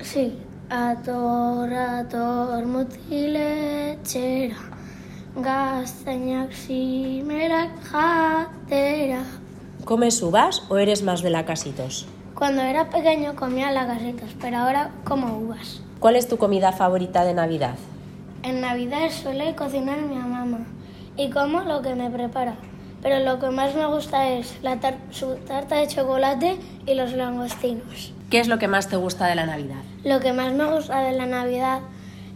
Sí. 0.00 0.38
Ator, 0.70 1.72
ator, 1.74 2.64
mutilechera, 2.64 4.56
gaztainak 5.36 6.52
simerak 6.52 7.70
jatera. 7.84 9.22
¿Comes 9.84 10.22
uvas 10.22 10.62
o 10.70 10.78
eres 10.78 11.02
más 11.02 11.20
de 11.20 11.28
la 11.28 11.44
casitos? 11.44 12.06
Cuando 12.34 12.62
era 12.62 12.90
pequeño 12.90 13.36
comía 13.36 13.70
lagasitos, 13.70 14.30
pero 14.40 14.58
ahora 14.58 14.90
como 15.04 15.38
uvas. 15.38 15.80
¿Cuál 16.00 16.16
es 16.16 16.26
tu 16.26 16.36
comida 16.36 16.72
favorita 16.72 17.24
de 17.24 17.32
Navidad? 17.32 17.76
En 18.42 18.60
Navidad 18.60 19.08
suele 19.10 19.54
cocinar 19.54 20.02
mi 20.02 20.16
mamá 20.16 20.66
y 21.16 21.30
como 21.30 21.60
lo 21.60 21.80
que 21.80 21.94
me 21.94 22.10
prepara. 22.10 22.56
Pero 23.02 23.20
lo 23.20 23.38
que 23.38 23.50
más 23.50 23.76
me 23.76 23.86
gusta 23.86 24.30
es 24.30 24.56
la 24.62 24.80
tar 24.80 24.96
su 25.10 25.36
tarta 25.46 25.76
de 25.76 25.86
chocolate 25.86 26.56
y 26.86 26.94
los 26.94 27.12
langostinos. 27.12 28.12
¿Qué 28.30 28.40
es 28.40 28.48
lo 28.48 28.58
que 28.58 28.66
más 28.66 28.88
te 28.88 28.96
gusta 28.96 29.26
de 29.26 29.36
la 29.36 29.46
Navidad? 29.46 29.82
Lo 30.02 30.18
que 30.18 30.32
más 30.32 30.52
me 30.54 30.64
gusta 30.64 31.02
de 31.02 31.12
la 31.12 31.26
Navidad 31.26 31.82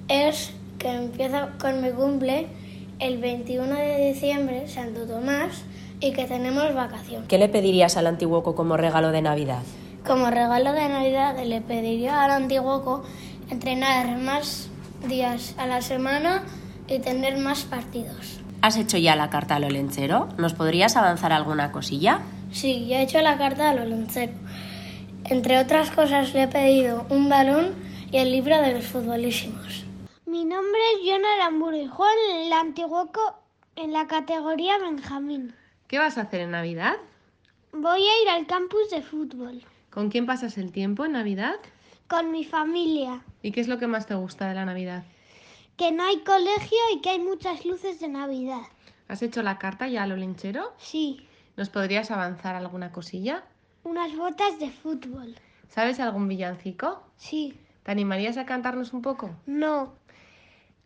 es 0.07 0.53
que 0.79 0.95
empieza 0.95 1.49
con 1.59 1.83
mi 1.83 1.91
cumple 1.91 2.47
el 3.01 3.19
21 3.19 3.75
de 3.75 4.13
diciembre, 4.13 4.69
Santo 4.69 5.07
Tomás, 5.07 5.65
y 6.01 6.13
que 6.13 6.25
tenemos 6.27 6.73
vacación. 6.73 7.25
¿Qué 7.27 7.39
le 7.39 7.49
pedirías 7.49 7.97
al 7.97 8.07
Antiguoco 8.07 8.55
como 8.55 8.77
regalo 8.77 9.11
de 9.11 9.23
Navidad? 9.23 9.63
Como 10.07 10.31
regalo 10.31 10.73
de 10.73 10.89
Navidad 10.89 11.37
le 11.45 11.61
pediría 11.61 12.23
al 12.23 12.31
Antiguoco 12.31 13.05
entrenar 13.51 14.17
más 14.19 14.71
días 15.07 15.55
a 15.59 15.67
la 15.67 15.83
semana 15.83 16.45
y 16.87 16.99
tener 16.99 17.39
más 17.39 17.65
partidos. 17.65 18.41
¿Has 18.63 18.77
hecho 18.77 18.97
ya 18.97 19.15
la 19.17 19.31
carta 19.31 19.57
al 19.57 19.65
olenchero? 19.65 20.29
¿Nos 20.39 20.55
podrías 20.55 20.97
avanzar 20.97 21.33
alguna 21.33 21.71
cosilla? 21.71 22.21
Sí, 22.51 22.87
ya 22.87 23.01
he 23.01 23.03
hecho 23.03 23.21
la 23.21 23.39
carta 23.39 23.71
al 23.71 23.79
olenchero. 23.81 24.33
Entre 25.25 25.59
otras 25.59 25.91
cosas 25.91 26.33
le 26.33 26.45
he 26.45 26.49
pedido 26.49 27.07
un 27.11 27.29
balón 27.29 27.75
y 28.11 28.17
el 28.17 28.33
libro 28.33 28.61
de 28.61 28.73
los 28.75 28.87
futbolísimos. 28.87 29.85
Mi 30.25 30.45
nombre 30.45 30.81
es 30.95 31.11
Jonah 31.11 31.35
Aramburu 31.37 31.77
y 31.77 31.87
juego 31.87 32.11
en 32.31 32.47
el 32.47 32.53
Antiguoco 32.53 33.21
en 33.77 33.93
la 33.93 34.07
categoría 34.07 34.79
Benjamín. 34.79 35.55
¿Qué 35.87 35.99
vas 35.99 36.19
a 36.19 36.23
hacer 36.23 36.41
en 36.41 36.51
Navidad? 36.51 36.97
Voy 37.73 38.03
a 38.03 38.23
ir 38.23 38.29
al 38.31 38.47
campus 38.47 38.91
de 38.91 39.03
fútbol. 39.03 39.63
¿Con 39.99 40.11
quién 40.11 40.27
pasas 40.27 40.59
el 40.59 40.71
tiempo 40.71 41.05
en 41.07 41.11
Navidad? 41.11 41.57
Con 42.07 42.31
mi 42.31 42.45
familia. 42.45 43.21
¿Y 43.43 43.51
qué 43.51 43.61
es 43.61 43.67
lo 43.67 43.79
que 43.79 43.89
más 43.89 44.07
te 44.07 44.15
gusta 44.15 44.47
de 44.49 44.55
la 44.55 44.65
Navidad? 44.65 45.03
Que 45.77 45.91
no 45.91 46.05
hay 46.05 46.21
colegio 46.21 46.79
y 46.95 47.01
que 47.01 47.11
hay 47.11 47.19
muchas 47.19 47.65
luces 47.65 47.99
de 47.99 48.07
Navidad. 48.07 48.61
¿Has 49.09 49.23
hecho 49.23 49.43
la 49.43 49.59
carta 49.59 49.89
ya 49.89 50.05
a 50.05 50.07
lo 50.07 50.15
linchero? 50.15 50.73
Sí. 50.79 51.27
¿Nos 51.57 51.69
podrías 51.69 52.13
avanzar 52.13 52.55
alguna 52.55 52.93
cosilla? 52.93 53.43
Unas 53.83 54.17
botas 54.17 54.61
de 54.61 54.71
fútbol. 54.71 55.35
¿Sabes 55.69 55.99
algún 55.99 56.29
villancico? 56.29 57.03
Sí. 57.17 57.59
¿Te 57.83 57.91
animarías 57.91 58.37
a 58.37 58.47
cantarnos 58.47 58.93
un 58.93 59.03
poco? 59.03 59.31
No. 59.47 59.95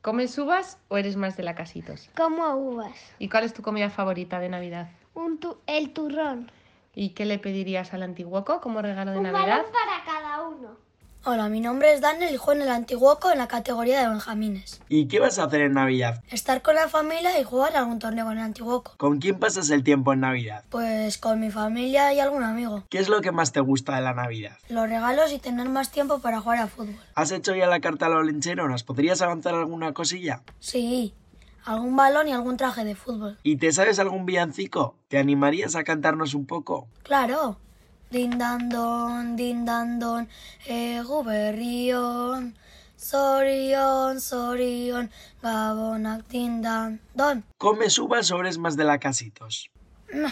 ¿Comes 0.00 0.38
uvas 0.38 0.78
o 0.88 0.96
eres 0.96 1.16
más 1.16 1.36
de 1.36 1.42
la 1.42 1.54
casitos? 1.54 2.08
Como 2.16 2.46
uvas. 2.56 2.96
¿Y 3.18 3.28
cuál 3.28 3.44
es 3.44 3.52
tu 3.52 3.60
comida 3.60 3.90
favorita 3.90 4.40
de 4.40 4.48
Navidad? 4.48 4.88
Un 5.12 5.36
tu- 5.36 5.58
el 5.66 5.90
turrón. 5.92 6.50
¿Y 6.94 7.10
qué 7.10 7.24
le 7.24 7.38
pedirías 7.38 7.94
al 7.94 8.02
antiguoco 8.02 8.60
como 8.60 8.82
regalo 8.82 9.12
de 9.12 9.18
Un 9.18 9.22
Navidad? 9.24 9.46
balón 9.46 9.66
para 9.72 10.04
cada 10.04 10.42
uno. 10.46 10.76
Hola, 11.24 11.48
mi 11.48 11.60
nombre 11.60 11.94
es 11.94 12.00
Daniel 12.00 12.34
y 12.34 12.36
juego 12.36 12.60
en 12.60 12.66
el 12.66 12.72
Antiguoco 12.74 13.30
en 13.30 13.38
la 13.38 13.46
categoría 13.46 14.00
de 14.02 14.08
Benjamines. 14.08 14.82
¿Y 14.88 15.06
qué 15.06 15.20
vas 15.20 15.38
a 15.38 15.44
hacer 15.44 15.60
en 15.60 15.74
Navidad? 15.74 16.20
Estar 16.28 16.62
con 16.62 16.74
la 16.74 16.88
familia 16.88 17.38
y 17.38 17.44
jugar 17.44 17.76
algún 17.76 18.00
torneo 18.00 18.24
con 18.26 18.36
el 18.36 18.42
Antiguoco. 18.42 18.94
¿Con 18.96 19.20
quién 19.20 19.38
pasas 19.38 19.70
el 19.70 19.84
tiempo 19.84 20.12
en 20.12 20.18
Navidad? 20.20 20.64
Pues 20.68 21.18
con 21.18 21.38
mi 21.38 21.50
familia 21.52 22.12
y 22.12 22.18
algún 22.18 22.42
amigo. 22.42 22.82
¿Qué 22.90 22.98
es 22.98 23.08
lo 23.08 23.20
que 23.20 23.30
más 23.30 23.52
te 23.52 23.60
gusta 23.60 23.94
de 23.94 24.02
la 24.02 24.14
Navidad? 24.14 24.58
Los 24.68 24.88
regalos 24.88 25.32
y 25.32 25.38
tener 25.38 25.68
más 25.68 25.92
tiempo 25.92 26.18
para 26.18 26.40
jugar 26.40 26.58
a 26.58 26.66
fútbol. 26.66 26.96
¿Has 27.14 27.30
hecho 27.30 27.54
ya 27.54 27.68
la 27.68 27.78
carta 27.78 28.06
a 28.06 28.08
los 28.08 28.26
lencheros? 28.26 28.68
¿Nos 28.68 28.82
podrías 28.82 29.22
avanzar 29.22 29.54
alguna 29.54 29.92
cosilla? 29.94 30.42
Sí, 30.58 31.14
algún 31.64 31.96
balón 31.96 32.28
y 32.28 32.32
algún 32.32 32.56
traje 32.56 32.84
de 32.84 32.94
fútbol. 32.94 33.38
¿Y 33.42 33.56
te 33.56 33.72
sabes 33.72 33.98
algún 33.98 34.26
villancico? 34.26 34.96
¿Te 35.08 35.18
animarías 35.18 35.76
a 35.76 35.84
cantarnos 35.84 36.34
un 36.34 36.46
poco? 36.46 36.88
Claro. 37.02 37.58
Din 38.10 38.36
dan 38.36 38.68
don, 38.68 39.36
din 39.36 39.64
dan 39.64 39.98
don, 39.98 40.28
egu 40.66 41.24
berrion. 41.24 42.54
Sorion, 42.94 44.20
sorion, 44.20 45.10
gabonak 45.42 46.28
din 46.28 46.62
dan 46.62 47.00
don. 47.14 47.42
¿Comes 47.58 47.98
uvas 47.98 48.30
o 48.30 48.38
eres 48.38 48.58
más 48.58 48.76
de 48.76 48.84
la 48.84 48.98
casitos? 48.98 49.70
No, 50.12 50.28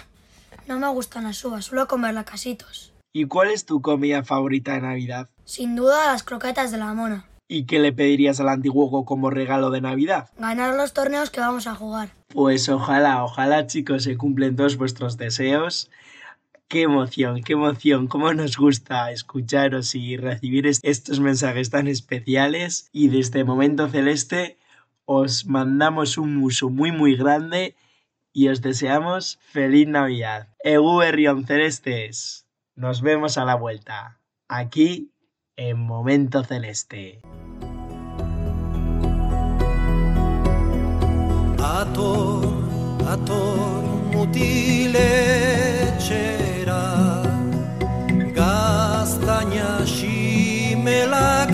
no 0.69 0.79
me 0.79 0.89
gustan 0.89 1.25
las 1.25 1.45
uvas, 1.45 1.65
suelo 1.65 1.89
comer 1.89 2.15
las 2.15 2.27
casitos. 2.27 2.93
¿Y 3.13 3.25
cuál 3.25 3.51
es 3.51 3.65
tu 3.65 3.81
comida 3.81 4.23
favorita 4.23 4.75
de 4.75 4.83
Navidad? 4.83 5.29
Sin 5.45 5.75
duda 5.75 6.13
las 6.13 6.23
croquetas 6.23 6.71
de 6.71 6.79
la 6.79 6.95
mona. 6.95 7.25
¿Y 7.53 7.65
qué 7.65 7.81
le 7.81 7.93
pedirías 7.93 8.39
al 8.39 8.49
antiguo 8.49 9.05
como 9.05 9.29
regalo 9.29 9.71
de 9.71 9.81
Navidad? 9.81 10.31
Ganar 10.39 10.77
los 10.77 10.93
torneos 10.93 11.31
que 11.31 11.41
vamos 11.41 11.67
a 11.67 11.75
jugar. 11.75 12.11
Pues 12.29 12.69
ojalá, 12.69 13.25
ojalá 13.25 13.67
chicos 13.67 14.05
se 14.05 14.17
cumplen 14.17 14.55
todos 14.55 14.77
vuestros 14.77 15.17
deseos. 15.17 15.91
Qué 16.69 16.83
emoción, 16.83 17.43
qué 17.43 17.55
emoción, 17.55 18.07
cómo 18.07 18.33
nos 18.35 18.57
gusta 18.57 19.11
escucharos 19.11 19.97
y 19.97 20.17
recibir 20.17 20.69
es- 20.69 20.79
estos 20.85 21.19
mensajes 21.19 21.71
tan 21.71 21.89
especiales. 21.89 22.89
Y 22.93 23.09
desde 23.09 23.43
Momento 23.43 23.89
Celeste 23.89 24.57
os 25.05 25.45
mandamos 25.47 26.19
un 26.19 26.37
muso 26.37 26.71
muy 26.71 26.93
muy 26.93 27.17
grande 27.17 27.75
y 28.33 28.47
os 28.47 28.63
deseamos 28.63 29.41
feliz 29.43 29.89
Navidad. 29.89 30.47
Berrión 30.63 31.45
Celestes, 31.45 32.47
nos 32.77 33.03
vemos 33.03 33.39
a 33.39 33.45
la 33.45 33.57
vuelta, 33.57 34.21
aquí 34.47 35.11
en 35.57 35.79
Momento 35.79 36.43
Celeste. 36.45 37.21
Ator, 41.59 42.45
ator 43.09 43.83
mutiletxera 44.13 45.23
Gaztaina 48.37 49.73
ximelak 49.87 51.50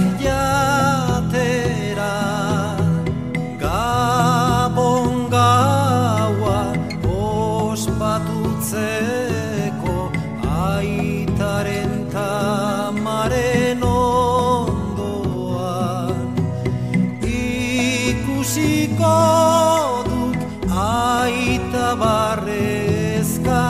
ikusiko 18.96 20.04
duk 20.08 20.36
aita 20.72 21.88
barrezka 22.00 23.62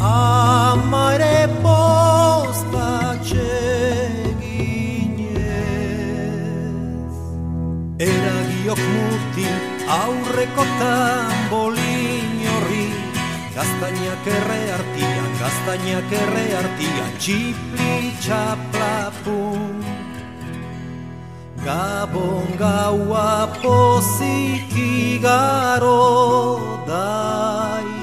ama 0.00 1.14
ere 1.16 1.48
postatxe 1.64 3.52
ginez 4.40 5.54
eragiok 7.98 8.82
mutil 8.92 9.56
aurreko 9.88 10.64
tambolin 10.80 12.30
horri 12.44 12.88
gaztainak 13.56 14.26
erre 14.36 14.60
artian, 14.76 15.30
gaztainak 15.40 16.12
erre 16.12 16.46
artian, 16.60 17.12
txipli 17.22 17.94
txaplapun. 18.20 19.83
Gabon 21.64 22.44
gaua 22.60 23.48
pozik 23.62 24.68
igaro 24.76 26.60
dai. 26.84 27.93